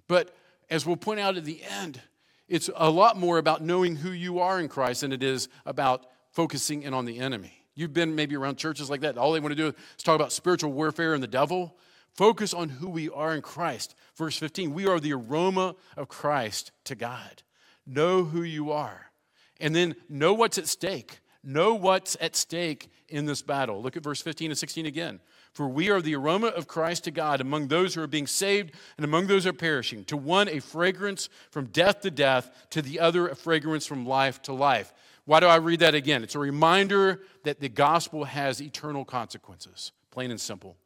But 0.06 0.32
as 0.70 0.86
we'll 0.86 0.96
point 0.96 1.18
out 1.18 1.36
at 1.36 1.44
the 1.44 1.60
end, 1.64 2.00
it's 2.46 2.70
a 2.76 2.90
lot 2.90 3.16
more 3.16 3.38
about 3.38 3.64
knowing 3.64 3.96
who 3.96 4.12
you 4.12 4.38
are 4.38 4.60
in 4.60 4.68
Christ 4.68 5.00
than 5.00 5.12
it 5.12 5.24
is 5.24 5.48
about 5.66 6.06
focusing 6.30 6.82
in 6.82 6.94
on 6.94 7.06
the 7.06 7.18
enemy. 7.18 7.57
You've 7.78 7.94
been 7.94 8.16
maybe 8.16 8.34
around 8.34 8.56
churches 8.58 8.90
like 8.90 9.02
that. 9.02 9.16
All 9.16 9.30
they 9.30 9.38
want 9.38 9.52
to 9.52 9.56
do 9.56 9.68
is 9.68 10.02
talk 10.02 10.16
about 10.16 10.32
spiritual 10.32 10.72
warfare 10.72 11.14
and 11.14 11.22
the 11.22 11.28
devil. 11.28 11.76
Focus 12.12 12.52
on 12.52 12.68
who 12.68 12.88
we 12.88 13.08
are 13.08 13.32
in 13.32 13.40
Christ. 13.40 13.94
Verse 14.16 14.36
15, 14.36 14.74
we 14.74 14.88
are 14.88 14.98
the 14.98 15.12
aroma 15.12 15.76
of 15.96 16.08
Christ 16.08 16.72
to 16.86 16.96
God. 16.96 17.44
Know 17.86 18.24
who 18.24 18.42
you 18.42 18.72
are. 18.72 19.12
And 19.60 19.76
then 19.76 19.94
know 20.08 20.34
what's 20.34 20.58
at 20.58 20.66
stake. 20.66 21.20
Know 21.44 21.74
what's 21.74 22.16
at 22.20 22.34
stake 22.34 22.90
in 23.08 23.26
this 23.26 23.42
battle. 23.42 23.80
Look 23.80 23.96
at 23.96 24.02
verse 24.02 24.20
15 24.20 24.50
and 24.50 24.58
16 24.58 24.84
again. 24.84 25.20
For 25.52 25.68
we 25.68 25.88
are 25.88 26.02
the 26.02 26.16
aroma 26.16 26.48
of 26.48 26.66
Christ 26.66 27.04
to 27.04 27.12
God 27.12 27.40
among 27.40 27.68
those 27.68 27.94
who 27.94 28.02
are 28.02 28.08
being 28.08 28.26
saved 28.26 28.72
and 28.96 29.04
among 29.04 29.28
those 29.28 29.44
who 29.44 29.50
are 29.50 29.52
perishing. 29.52 30.04
To 30.06 30.16
one, 30.16 30.48
a 30.48 30.58
fragrance 30.58 31.28
from 31.52 31.66
death 31.66 32.00
to 32.00 32.10
death, 32.10 32.50
to 32.70 32.82
the 32.82 32.98
other, 32.98 33.28
a 33.28 33.36
fragrance 33.36 33.86
from 33.86 34.04
life 34.04 34.42
to 34.42 34.52
life. 34.52 34.92
Why 35.28 35.40
do 35.40 35.46
I 35.46 35.56
read 35.56 35.80
that 35.80 35.94
again? 35.94 36.22
It's 36.22 36.36
a 36.36 36.38
reminder 36.38 37.20
that 37.44 37.60
the 37.60 37.68
gospel 37.68 38.24
has 38.24 38.62
eternal 38.62 39.04
consequences, 39.04 39.92
plain 40.10 40.30
and 40.30 40.40
simple. 40.40 40.78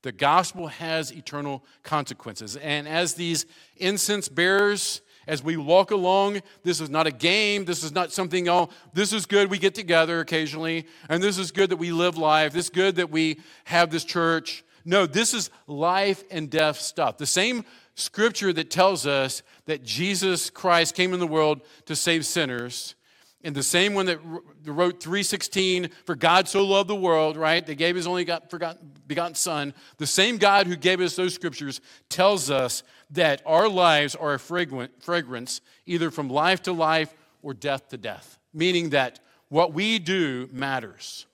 The 0.00 0.10
gospel 0.10 0.68
has 0.68 1.12
eternal 1.12 1.66
consequences. 1.82 2.56
And 2.56 2.88
as 2.88 3.12
these 3.12 3.44
incense 3.76 4.26
bearers, 4.26 5.02
as 5.26 5.44
we 5.44 5.58
walk 5.58 5.90
along, 5.90 6.40
this 6.62 6.80
is 6.80 6.88
not 6.88 7.06
a 7.06 7.10
game. 7.10 7.66
This 7.66 7.84
is 7.84 7.92
not 7.92 8.10
something, 8.10 8.48
oh, 8.48 8.70
this 8.94 9.12
is 9.12 9.26
good. 9.26 9.50
We 9.50 9.58
get 9.58 9.74
together 9.74 10.20
occasionally. 10.20 10.86
And 11.10 11.22
this 11.22 11.36
is 11.36 11.50
good 11.52 11.68
that 11.68 11.76
we 11.76 11.92
live 11.92 12.16
life. 12.16 12.54
This 12.54 12.64
is 12.64 12.70
good 12.70 12.96
that 12.96 13.10
we 13.10 13.38
have 13.64 13.90
this 13.90 14.04
church. 14.04 14.64
No, 14.86 15.04
this 15.04 15.34
is 15.34 15.50
life 15.66 16.24
and 16.30 16.48
death 16.48 16.80
stuff. 16.80 17.18
The 17.18 17.26
same 17.26 17.66
scripture 17.96 18.54
that 18.54 18.70
tells 18.70 19.06
us 19.06 19.42
that 19.66 19.84
Jesus 19.84 20.48
Christ 20.48 20.94
came 20.94 21.12
in 21.12 21.20
the 21.20 21.26
world 21.26 21.60
to 21.84 21.94
save 21.94 22.24
sinners 22.24 22.94
and 23.42 23.54
the 23.54 23.62
same 23.62 23.94
one 23.94 24.06
that 24.06 24.20
wrote 24.66 25.02
316, 25.02 25.88
for 26.04 26.14
God 26.14 26.46
so 26.46 26.64
loved 26.64 26.90
the 26.90 26.94
world, 26.94 27.36
right? 27.36 27.64
They 27.64 27.74
gave 27.74 27.96
his 27.96 28.06
only 28.06 28.24
begotten 28.24 29.34
son. 29.34 29.72
The 29.96 30.06
same 30.06 30.36
God 30.36 30.66
who 30.66 30.76
gave 30.76 31.00
us 31.00 31.16
those 31.16 31.34
scriptures 31.34 31.80
tells 32.10 32.50
us 32.50 32.82
that 33.10 33.40
our 33.46 33.68
lives 33.68 34.14
are 34.14 34.34
a 34.34 34.38
fragrance, 34.38 35.60
either 35.86 36.10
from 36.10 36.28
life 36.28 36.62
to 36.64 36.72
life 36.72 37.14
or 37.42 37.54
death 37.54 37.88
to 37.88 37.96
death, 37.96 38.38
meaning 38.52 38.90
that 38.90 39.20
what 39.48 39.72
we 39.72 39.98
do 39.98 40.48
matters. 40.52 41.24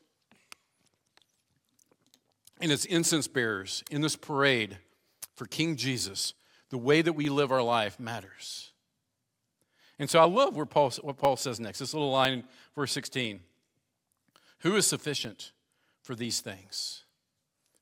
And 2.61 2.71
as 2.71 2.85
incense 2.85 3.27
bearers 3.27 3.83
in 3.91 4.01
this 4.01 4.17
parade 4.17 4.79
for 5.35 5.47
King 5.47 5.77
Jesus, 5.77 6.35
the 6.71 6.79
way 6.79 7.03
that 7.03 7.13
we 7.13 7.29
live 7.29 7.53
our 7.53 7.63
life 7.63 8.01
matters. 8.01 8.66
And 9.99 10.11
so 10.11 10.21
I 10.21 10.25
love 10.25 10.57
where 10.57 10.67
Paul, 10.67 10.91
what 11.03 11.17
Paul 11.17 11.37
says 11.37 11.59
next, 11.59 11.79
this 11.79 11.95
little 11.95 12.11
line 12.11 12.33
in 12.33 12.45
verse 12.75 12.93
16. 12.93 13.41
Who 14.61 14.77
is 14.77 14.87
sufficient 14.87 15.53
for 16.03 16.15
these 16.15 16.41
things? 16.41 17.05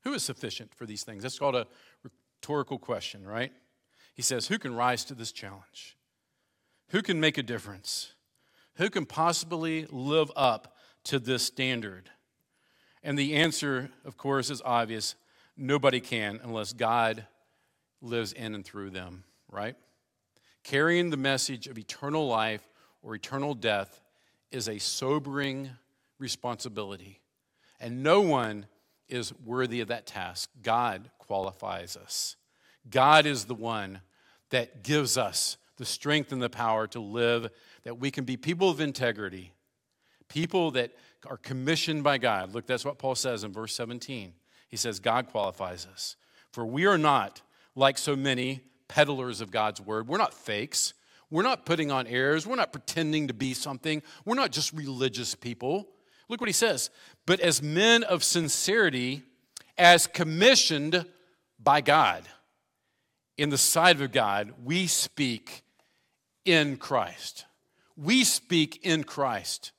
Who 0.03 0.13
is 0.13 0.23
sufficient 0.23 0.73
for 0.73 0.85
these 0.85 1.03
things? 1.03 1.23
That's 1.23 1.39
called 1.39 1.55
a 1.55 1.67
rhetorical 2.03 2.77
question, 2.77 3.25
right? 3.25 3.51
He 4.13 4.21
says, 4.21 4.47
Who 4.47 4.59
can 4.59 4.75
rise 4.75 5.03
to 5.05 5.15
this 5.15 5.31
challenge? 5.31 5.97
Who 6.89 7.01
can 7.01 7.19
make 7.19 7.37
a 7.37 7.43
difference? 7.43 8.13
Who 8.75 8.89
can 8.89 9.05
possibly 9.05 9.85
live 9.89 10.31
up 10.35 10.77
to 11.05 11.19
this 11.19 11.43
standard? 11.43 12.09
And 13.03 13.17
the 13.17 13.35
answer, 13.35 13.89
of 14.03 14.17
course, 14.17 14.49
is 14.49 14.61
obvious 14.63 15.15
nobody 15.57 15.99
can 15.99 16.39
unless 16.43 16.73
God 16.73 17.25
lives 18.01 18.33
in 18.33 18.55
and 18.55 18.65
through 18.65 18.91
them, 18.91 19.23
right? 19.49 19.75
Carrying 20.65 21.11
the 21.11 21.17
message 21.17 21.67
of 21.67 21.77
eternal 21.77 22.27
life 22.27 22.67
or 23.03 23.13
eternal 23.13 23.53
death 23.53 24.01
is 24.51 24.67
a 24.67 24.79
sobering 24.79 25.69
responsibility. 26.17 27.21
And 27.79 28.01
no 28.01 28.21
one 28.21 28.65
is 29.07 29.31
worthy 29.45 29.81
of 29.81 29.89
that 29.89 30.07
task. 30.07 30.49
God 30.63 31.11
qualifies 31.19 31.95
us. 31.95 32.35
God 32.89 33.27
is 33.27 33.45
the 33.45 33.53
one 33.53 34.01
that 34.49 34.81
gives 34.83 35.19
us 35.19 35.57
the 35.77 35.85
strength 35.85 36.31
and 36.31 36.41
the 36.41 36.49
power 36.49 36.87
to 36.87 36.99
live, 36.99 37.51
that 37.83 37.99
we 37.99 38.09
can 38.09 38.23
be 38.23 38.35
people 38.35 38.71
of 38.71 38.81
integrity, 38.81 39.53
people 40.29 40.71
that 40.71 40.91
are 41.27 41.37
commissioned 41.37 42.03
by 42.03 42.17
God. 42.17 42.55
Look, 42.55 42.65
that's 42.65 42.85
what 42.85 42.97
Paul 42.97 43.13
says 43.13 43.43
in 43.43 43.53
verse 43.53 43.75
17. 43.75 44.33
He 44.67 44.77
says, 44.77 44.99
God 44.99 45.27
qualifies 45.27 45.85
us. 45.85 46.15
For 46.51 46.65
we 46.65 46.87
are 46.87 46.97
not 46.97 47.43
like 47.75 47.99
so 47.99 48.15
many 48.15 48.61
peddlers 48.87 49.41
of 49.41 49.51
God's 49.51 49.81
word. 49.81 50.07
We're 50.07 50.17
not 50.17 50.33
fakes. 50.33 50.93
We're 51.29 51.43
not 51.43 51.65
putting 51.65 51.91
on 51.91 52.07
airs. 52.07 52.45
We're 52.45 52.55
not 52.55 52.71
pretending 52.71 53.27
to 53.27 53.33
be 53.33 53.53
something. 53.53 54.01
We're 54.25 54.35
not 54.35 54.51
just 54.51 54.73
religious 54.73 55.35
people. 55.35 55.87
Look 56.29 56.39
what 56.39 56.49
he 56.49 56.53
says. 56.53 56.89
But 57.25 57.39
as 57.39 57.61
men 57.61 58.03
of 58.03 58.23
sincerity, 58.23 59.23
as 59.77 60.07
commissioned 60.07 61.05
by 61.59 61.81
God, 61.81 62.23
in 63.37 63.49
the 63.49 63.57
sight 63.57 63.99
of 63.99 64.11
God, 64.11 64.53
we 64.63 64.87
speak 64.87 65.63
in 66.45 66.77
Christ. 66.77 67.45
We 67.97 68.23
speak 68.23 68.79
in 68.83 69.03
Christ. 69.03 69.71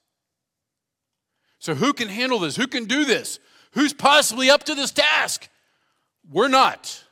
So, 1.59 1.75
who 1.75 1.92
can 1.92 2.09
handle 2.09 2.38
this? 2.38 2.57
Who 2.57 2.66
can 2.66 2.85
do 2.85 3.05
this? 3.05 3.38
Who's 3.73 3.92
possibly 3.92 4.51
up 4.51 4.64
to 4.64 4.75
this 4.75 4.92
task? 4.92 5.49
We're 6.31 6.49
not 6.49 7.03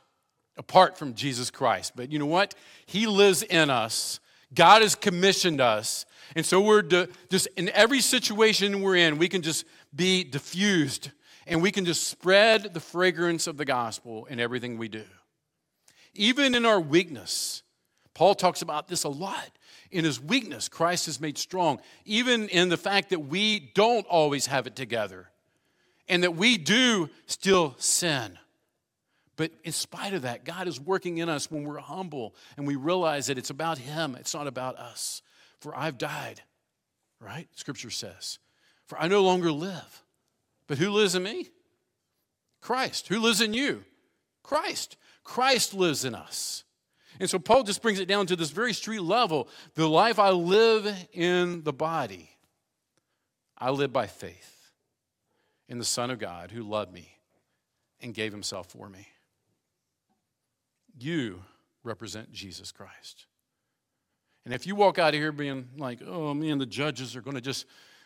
apart 0.57 0.97
from 0.97 1.13
Jesus 1.13 1.51
Christ. 1.51 1.93
But 1.95 2.11
you 2.11 2.19
know 2.19 2.25
what? 2.25 2.55
He 2.85 3.07
lives 3.07 3.43
in 3.43 3.69
us. 3.69 4.19
God 4.53 4.81
has 4.81 4.95
commissioned 4.95 5.61
us. 5.61 6.05
And 6.35 6.45
so 6.45 6.61
we're 6.61 6.81
just 7.29 7.47
in 7.57 7.69
every 7.69 8.01
situation 8.01 8.81
we're 8.81 8.95
in, 8.95 9.17
we 9.17 9.29
can 9.29 9.41
just 9.41 9.65
be 9.93 10.23
diffused 10.23 11.11
and 11.47 11.61
we 11.61 11.71
can 11.71 11.85
just 11.85 12.07
spread 12.07 12.73
the 12.73 12.79
fragrance 12.79 13.47
of 13.47 13.57
the 13.57 13.65
gospel 13.65 14.25
in 14.25 14.39
everything 14.39 14.77
we 14.77 14.87
do. 14.87 15.03
Even 16.13 16.55
in 16.55 16.65
our 16.65 16.79
weakness, 16.79 17.61
Paul 18.13 18.33
talks 18.33 18.61
about 18.61 18.87
this 18.87 19.03
a 19.03 19.09
lot. 19.09 19.51
In 19.91 20.03
his 20.03 20.19
weakness, 20.19 20.67
Christ 20.67 21.07
is 21.07 21.21
made 21.21 21.37
strong. 21.37 21.79
Even 22.05 22.49
in 22.49 22.69
the 22.69 22.77
fact 22.77 23.09
that 23.09 23.19
we 23.19 23.71
don't 23.75 24.07
always 24.07 24.47
have 24.47 24.65
it 24.65 24.75
together 24.75 25.29
and 26.07 26.23
that 26.23 26.35
we 26.35 26.57
do 26.57 27.09
still 27.27 27.75
sin. 27.77 28.39
But 29.37 29.51
in 29.63 29.71
spite 29.71 30.13
of 30.13 30.21
that, 30.21 30.45
God 30.45 30.67
is 30.67 30.79
working 30.79 31.17
in 31.17 31.29
us 31.29 31.51
when 31.51 31.63
we're 31.63 31.77
humble 31.77 32.35
and 32.57 32.65
we 32.65 32.75
realize 32.75 33.27
that 33.27 33.37
it's 33.37 33.49
about 33.49 33.77
Him, 33.77 34.15
it's 34.15 34.33
not 34.33 34.47
about 34.47 34.77
us. 34.77 35.21
For 35.59 35.75
I've 35.75 35.97
died, 35.97 36.41
right? 37.19 37.47
Scripture 37.55 37.89
says. 37.89 38.39
For 38.87 38.99
I 38.99 39.07
no 39.07 39.23
longer 39.23 39.51
live. 39.51 40.03
But 40.67 40.77
who 40.77 40.89
lives 40.91 41.15
in 41.15 41.23
me? 41.23 41.49
Christ. 42.61 43.07
Who 43.07 43.19
lives 43.19 43.41
in 43.41 43.53
you? 43.53 43.83
Christ. 44.43 44.97
Christ 45.23 45.73
lives 45.73 46.05
in 46.05 46.15
us. 46.15 46.63
And 47.19 47.29
so 47.29 47.39
Paul 47.39 47.63
just 47.63 47.81
brings 47.81 47.99
it 47.99 48.07
down 48.07 48.27
to 48.27 48.35
this 48.35 48.51
very 48.51 48.73
street 48.73 49.01
level. 49.01 49.47
The 49.75 49.87
life 49.87 50.19
I 50.19 50.29
live 50.31 50.93
in 51.13 51.63
the 51.63 51.73
body, 51.73 52.29
I 53.57 53.71
live 53.71 53.93
by 53.93 54.07
faith 54.07 54.71
in 55.67 55.79
the 55.79 55.85
Son 55.85 56.11
of 56.11 56.19
God 56.19 56.51
who 56.51 56.63
loved 56.63 56.93
me 56.93 57.17
and 58.01 58.13
gave 58.13 58.31
himself 58.31 58.67
for 58.67 58.89
me. 58.89 59.07
You 60.97 61.41
represent 61.83 62.31
Jesus 62.31 62.71
Christ. 62.71 63.25
And 64.45 64.53
if 64.53 64.67
you 64.67 64.75
walk 64.75 64.99
out 64.99 65.13
of 65.13 65.19
here 65.19 65.31
being 65.31 65.67
like, 65.77 65.99
oh 66.05 66.33
man, 66.33 66.57
the 66.57 66.65
judges 66.65 67.15
are 67.15 67.21
going 67.21 67.35
to 67.35 67.41
just 67.41 67.65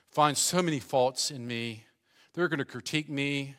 find 0.10 0.38
so 0.38 0.62
many 0.62 0.80
faults 0.80 1.32
in 1.32 1.46
me, 1.46 1.86
they're 2.34 2.48
going 2.48 2.60
to 2.60 2.66
critique 2.66 3.10
me, 3.10 3.56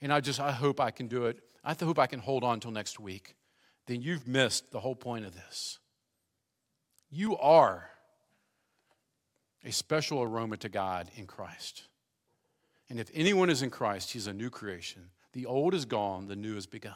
and 0.00 0.12
I 0.12 0.20
just, 0.20 0.40
I 0.40 0.52
hope 0.52 0.80
I 0.80 0.90
can 0.90 1.06
do 1.06 1.26
it. 1.26 1.38
I 1.64 1.74
hope 1.74 1.98
I 1.98 2.06
can 2.06 2.20
hold 2.20 2.44
on 2.44 2.60
till 2.60 2.70
next 2.70 3.00
week. 3.00 3.36
Then 3.86 4.00
you've 4.02 4.26
missed 4.26 4.70
the 4.70 4.80
whole 4.80 4.94
point 4.94 5.24
of 5.24 5.34
this. 5.34 5.78
You 7.10 7.36
are 7.38 7.88
a 9.64 9.72
special 9.72 10.22
aroma 10.22 10.56
to 10.58 10.68
God 10.68 11.10
in 11.16 11.26
Christ. 11.26 11.84
And 12.90 13.00
if 13.00 13.10
anyone 13.14 13.50
is 13.50 13.62
in 13.62 13.70
Christ, 13.70 14.12
he's 14.12 14.26
a 14.26 14.32
new 14.32 14.50
creation. 14.50 15.10
The 15.32 15.46
old 15.46 15.74
is 15.74 15.84
gone, 15.84 16.26
the 16.26 16.36
new 16.36 16.54
has 16.54 16.66
begun. 16.66 16.94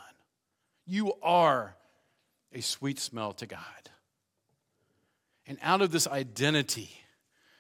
You 0.86 1.14
are 1.22 1.76
a 2.52 2.60
sweet 2.60 2.98
smell 2.98 3.32
to 3.34 3.46
God. 3.46 3.60
And 5.46 5.58
out 5.62 5.82
of 5.82 5.90
this 5.90 6.06
identity, 6.06 6.90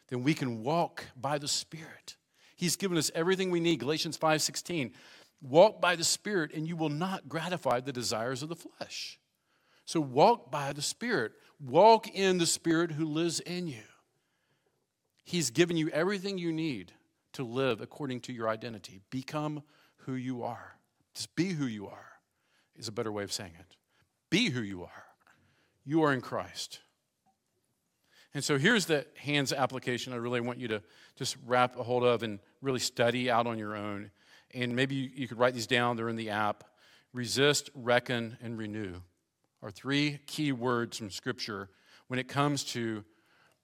then 0.08 0.22
we 0.22 0.34
can 0.34 0.62
walk 0.62 1.06
by 1.16 1.38
the 1.38 1.48
Spirit. 1.48 2.16
He's 2.56 2.76
given 2.76 2.98
us 2.98 3.10
everything 3.14 3.50
we 3.50 3.60
need. 3.60 3.80
Galatians 3.80 4.16
5:16. 4.16 4.94
Walk 5.40 5.80
by 5.80 5.96
the 5.96 6.04
Spirit, 6.04 6.52
and 6.52 6.68
you 6.68 6.76
will 6.76 6.88
not 6.88 7.28
gratify 7.28 7.80
the 7.80 7.92
desires 7.92 8.42
of 8.42 8.48
the 8.48 8.56
flesh. 8.56 9.18
So 9.84 10.00
walk 10.00 10.50
by 10.50 10.72
the 10.72 10.82
Spirit. 10.82 11.32
Walk 11.58 12.08
in 12.08 12.38
the 12.38 12.46
Spirit 12.46 12.92
who 12.92 13.04
lives 13.04 13.40
in 13.40 13.66
you. 13.66 13.82
He's 15.24 15.50
given 15.50 15.76
you 15.76 15.88
everything 15.90 16.38
you 16.38 16.52
need 16.52 16.92
to 17.32 17.44
live 17.44 17.80
according 17.80 18.20
to 18.22 18.32
your 18.32 18.48
identity. 18.48 19.00
Become 19.10 19.64
who 19.98 20.14
you 20.14 20.42
are. 20.42 20.78
Just 21.14 21.34
be 21.34 21.52
who 21.52 21.66
you 21.66 21.88
are 21.88 22.11
is 22.76 22.88
a 22.88 22.92
better 22.92 23.12
way 23.12 23.22
of 23.22 23.32
saying 23.32 23.52
it. 23.58 23.76
Be 24.30 24.50
who 24.50 24.62
you 24.62 24.82
are. 24.82 25.04
You 25.84 26.02
are 26.04 26.12
in 26.12 26.20
Christ. 26.20 26.80
And 28.34 28.42
so 28.42 28.56
here's 28.56 28.86
the 28.86 29.06
hands 29.16 29.52
application 29.52 30.12
I 30.12 30.16
really 30.16 30.40
want 30.40 30.58
you 30.58 30.68
to 30.68 30.82
just 31.16 31.36
wrap 31.46 31.78
a 31.78 31.82
hold 31.82 32.04
of 32.04 32.22
and 32.22 32.38
really 32.62 32.80
study 32.80 33.30
out 33.30 33.46
on 33.46 33.58
your 33.58 33.76
own. 33.76 34.10
And 34.54 34.74
maybe 34.74 34.94
you, 34.94 35.10
you 35.14 35.28
could 35.28 35.38
write 35.38 35.54
these 35.54 35.66
down, 35.66 35.96
they're 35.96 36.08
in 36.08 36.16
the 36.16 36.30
app. 36.30 36.64
Resist, 37.12 37.68
reckon, 37.74 38.38
and 38.42 38.56
renew 38.56 38.94
are 39.62 39.70
three 39.70 40.18
key 40.26 40.52
words 40.52 40.98
from 40.98 41.10
Scripture 41.10 41.70
when 42.08 42.18
it 42.18 42.28
comes 42.28 42.64
to 42.64 43.04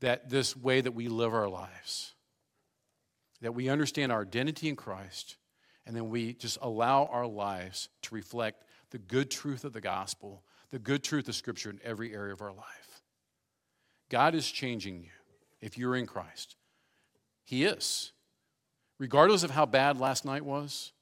that 0.00 0.30
this 0.30 0.56
way 0.56 0.80
that 0.80 0.92
we 0.92 1.08
live 1.08 1.34
our 1.34 1.48
lives. 1.48 2.14
That 3.40 3.54
we 3.54 3.68
understand 3.68 4.12
our 4.12 4.22
identity 4.22 4.68
in 4.68 4.76
Christ, 4.76 5.36
and 5.86 5.94
then 5.94 6.08
we 6.08 6.34
just 6.34 6.58
allow 6.62 7.06
our 7.06 7.26
lives 7.26 7.88
to 8.02 8.14
reflect 8.14 8.64
the 8.90 8.98
good 8.98 9.30
truth 9.30 9.64
of 9.64 9.72
the 9.72 9.80
gospel, 9.80 10.42
the 10.70 10.78
good 10.78 11.02
truth 11.02 11.28
of 11.28 11.34
Scripture 11.34 11.70
in 11.70 11.80
every 11.84 12.12
area 12.12 12.32
of 12.32 12.42
our 12.42 12.52
life. 12.52 13.02
God 14.08 14.34
is 14.34 14.50
changing 14.50 15.02
you 15.02 15.10
if 15.60 15.76
you're 15.76 15.96
in 15.96 16.06
Christ. 16.06 16.56
He 17.44 17.64
is. 17.64 18.12
Regardless 18.98 19.42
of 19.42 19.50
how 19.50 19.64
bad 19.64 20.00
last 20.00 20.24
night 20.24 20.44
was, 20.44 20.92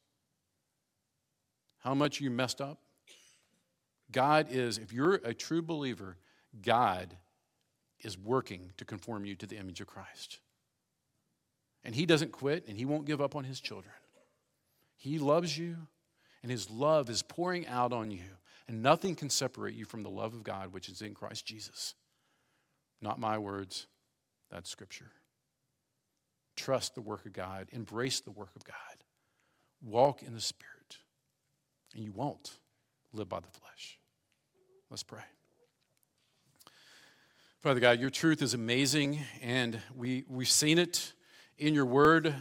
how 1.79 1.95
much 1.95 2.21
you 2.21 2.31
messed 2.31 2.61
up, 2.61 2.79
God 4.13 4.49
is, 4.51 4.79
if 4.79 4.93
you're 4.93 5.15
a 5.15 5.33
true 5.33 5.63
believer, 5.63 6.17
God 6.63 7.17
is 8.01 8.19
working 8.19 8.73
to 8.77 8.85
conform 8.85 9.25
you 9.25 9.35
to 9.37 9.47
the 9.47 9.57
image 9.57 9.81
of 9.81 9.87
Christ. 9.87 10.41
And 11.85 11.95
He 11.95 12.07
doesn't 12.07 12.33
quit 12.33 12.67
and 12.69 12.77
He 12.77 12.85
won't 12.85 13.07
give 13.07 13.21
up 13.21 13.35
on 13.35 13.45
His 13.45 13.61
children. 13.61 13.95
He 14.97 15.19
loves 15.19 15.57
you 15.57 15.77
and 16.43 16.51
his 16.51 16.71
love 16.71 17.11
is 17.11 17.23
pouring 17.23 17.67
out 17.67 17.93
on 17.93 18.11
you. 18.11 18.25
And 18.69 18.83
nothing 18.83 19.15
can 19.15 19.31
separate 19.31 19.75
you 19.75 19.85
from 19.85 20.03
the 20.03 20.11
love 20.11 20.35
of 20.35 20.43
God, 20.43 20.73
which 20.73 20.89
is 20.89 21.01
in 21.01 21.15
Christ 21.15 21.47
Jesus. 21.47 21.95
Not 23.01 23.21
my 23.21 23.39
words, 23.39 23.87
that's 24.51 24.69
scripture. 24.69 25.13
Trust 26.57 26.95
the 26.95 27.01
work 27.01 27.27
of 27.27 27.33
God, 27.33 27.69
embrace 27.73 28.21
the 28.21 28.31
work 28.31 28.51
of 28.57 28.65
God, 28.65 28.77
walk 29.83 30.23
in 30.23 30.35
the 30.35 30.41
Spirit, 30.41 30.99
and 31.95 32.03
you 32.03 32.13
won't 32.13 32.59
live 33.13 33.29
by 33.29 33.41
the 33.41 33.47
flesh. 33.47 33.99
Let's 34.91 35.03
pray. 35.03 35.23
Father 37.63 37.81
God, 37.81 38.01
your 38.01 38.11
truth 38.11 38.43
is 38.43 38.55
amazing, 38.55 39.19
and 39.43 39.81
we, 39.95 40.25
we've 40.29 40.49
seen 40.49 40.79
it 40.79 41.13
in 41.59 41.75
your 41.75 41.87
word, 41.87 42.35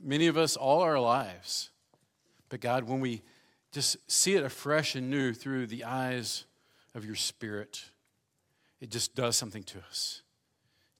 many 0.00 0.26
of 0.26 0.36
us 0.36 0.56
all 0.56 0.80
our 0.80 0.98
lives. 0.98 1.70
But 2.48 2.60
God, 2.60 2.84
when 2.84 3.00
we 3.00 3.22
just 3.72 3.96
see 4.10 4.34
it 4.34 4.44
afresh 4.44 4.94
and 4.94 5.10
new 5.10 5.32
through 5.32 5.66
the 5.66 5.84
eyes 5.84 6.44
of 6.94 7.04
your 7.04 7.14
spirit. 7.14 7.84
It 8.80 8.90
just 8.90 9.14
does 9.14 9.36
something 9.36 9.62
to 9.64 9.78
us. 9.78 10.22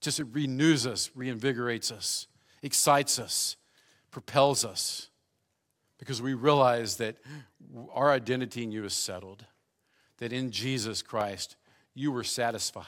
Just 0.00 0.18
it 0.18 0.26
renews 0.32 0.86
us, 0.86 1.10
reinvigorates 1.14 1.92
us, 1.92 2.26
excites 2.62 3.18
us, 3.18 3.56
propels 4.10 4.64
us. 4.64 5.08
Because 5.98 6.20
we 6.20 6.34
realize 6.34 6.96
that 6.96 7.16
our 7.92 8.10
identity 8.10 8.64
in 8.64 8.72
you 8.72 8.84
is 8.84 8.94
settled, 8.94 9.44
that 10.18 10.32
in 10.32 10.50
Jesus 10.50 11.00
Christ 11.00 11.56
you 11.94 12.10
were 12.10 12.24
satisfied 12.24 12.86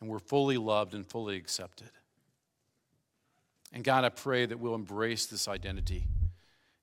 and 0.00 0.10
we're 0.10 0.18
fully 0.18 0.56
loved 0.56 0.94
and 0.94 1.06
fully 1.06 1.36
accepted. 1.36 1.90
And 3.72 3.84
God, 3.84 4.04
I 4.04 4.08
pray 4.08 4.44
that 4.44 4.58
we'll 4.58 4.74
embrace 4.74 5.26
this 5.26 5.46
identity 5.46 6.08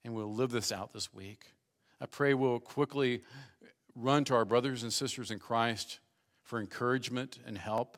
and 0.06 0.14
we'll 0.16 0.34
live 0.34 0.52
this 0.52 0.72
out 0.72 0.94
this 0.94 1.14
week. 1.14 1.48
I 2.02 2.06
pray 2.06 2.34
we'll 2.34 2.60
quickly 2.60 3.24
run 3.96 4.24
to 4.26 4.36
our 4.36 4.46
brothers 4.46 4.84
and 4.84 4.94
sisters 4.94 5.32
in 5.32 5.40
Christ 5.40 6.00
for 6.44 6.60
encouragement 6.60 7.40
and 7.46 7.58
help 7.58 7.98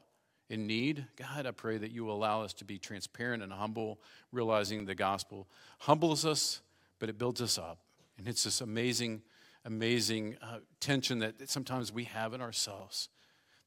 in 0.49 0.67
need. 0.67 1.05
God, 1.15 1.45
I 1.45 1.51
pray 1.51 1.77
that 1.77 1.91
you 1.91 2.03
will 2.03 2.15
allow 2.15 2.41
us 2.41 2.53
to 2.55 2.65
be 2.65 2.77
transparent 2.77 3.43
and 3.43 3.53
humble, 3.53 3.99
realizing 4.31 4.85
the 4.85 4.95
gospel 4.95 5.47
humbles 5.79 6.25
us, 6.25 6.61
but 6.99 7.09
it 7.09 7.17
builds 7.17 7.41
us 7.41 7.57
up. 7.57 7.79
And 8.17 8.27
it's 8.27 8.43
this 8.43 8.59
amazing, 8.59 9.21
amazing 9.65 10.35
uh, 10.41 10.59
tension 10.79 11.19
that, 11.19 11.39
that 11.39 11.49
sometimes 11.49 11.91
we 11.91 12.05
have 12.05 12.33
in 12.33 12.41
ourselves 12.41 13.09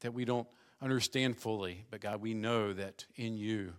that 0.01 0.13
we 0.13 0.25
don't 0.25 0.47
understand 0.83 1.39
fully. 1.39 1.87
But 1.91 2.01
God, 2.01 2.21
we 2.21 2.35
know 2.35 2.73
that 2.73 3.07
in 3.17 3.39
you, 3.39 3.73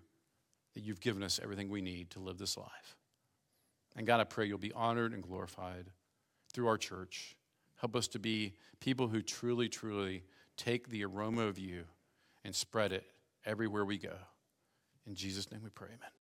that 0.74 0.82
you've 0.82 1.00
given 1.00 1.22
us 1.22 1.40
everything 1.42 1.70
we 1.70 1.82
need 1.82 2.10
to 2.12 2.20
live 2.20 2.38
this 2.38 2.58
life. 2.58 2.96
And 3.96 4.08
God, 4.08 4.20
I 4.20 4.24
pray 4.24 4.46
you'll 4.46 4.58
be 4.58 4.74
honored 4.74 5.14
and 5.14 5.22
glorified 5.22 5.86
through 6.56 6.68
our 6.68 6.78
church. 6.78 7.36
Help 7.76 7.96
us 7.98 8.08
to 8.08 8.18
be 8.18 8.54
people 8.80 9.10
who 9.10 9.22
truly, 9.22 9.68
truly 9.68 10.24
take 10.56 10.88
the 10.90 11.04
aroma 11.04 11.42
of 11.42 11.60
you 11.60 11.84
and 12.46 12.56
spread 12.56 12.94
it 12.94 13.04
everywhere 13.46 13.84
we 13.84 13.98
go. 13.98 14.16
In 15.06 15.16
Jesus' 15.16 15.52
name 15.52 15.62
we 15.64 15.70
pray, 15.70 15.90
amen. 15.90 16.25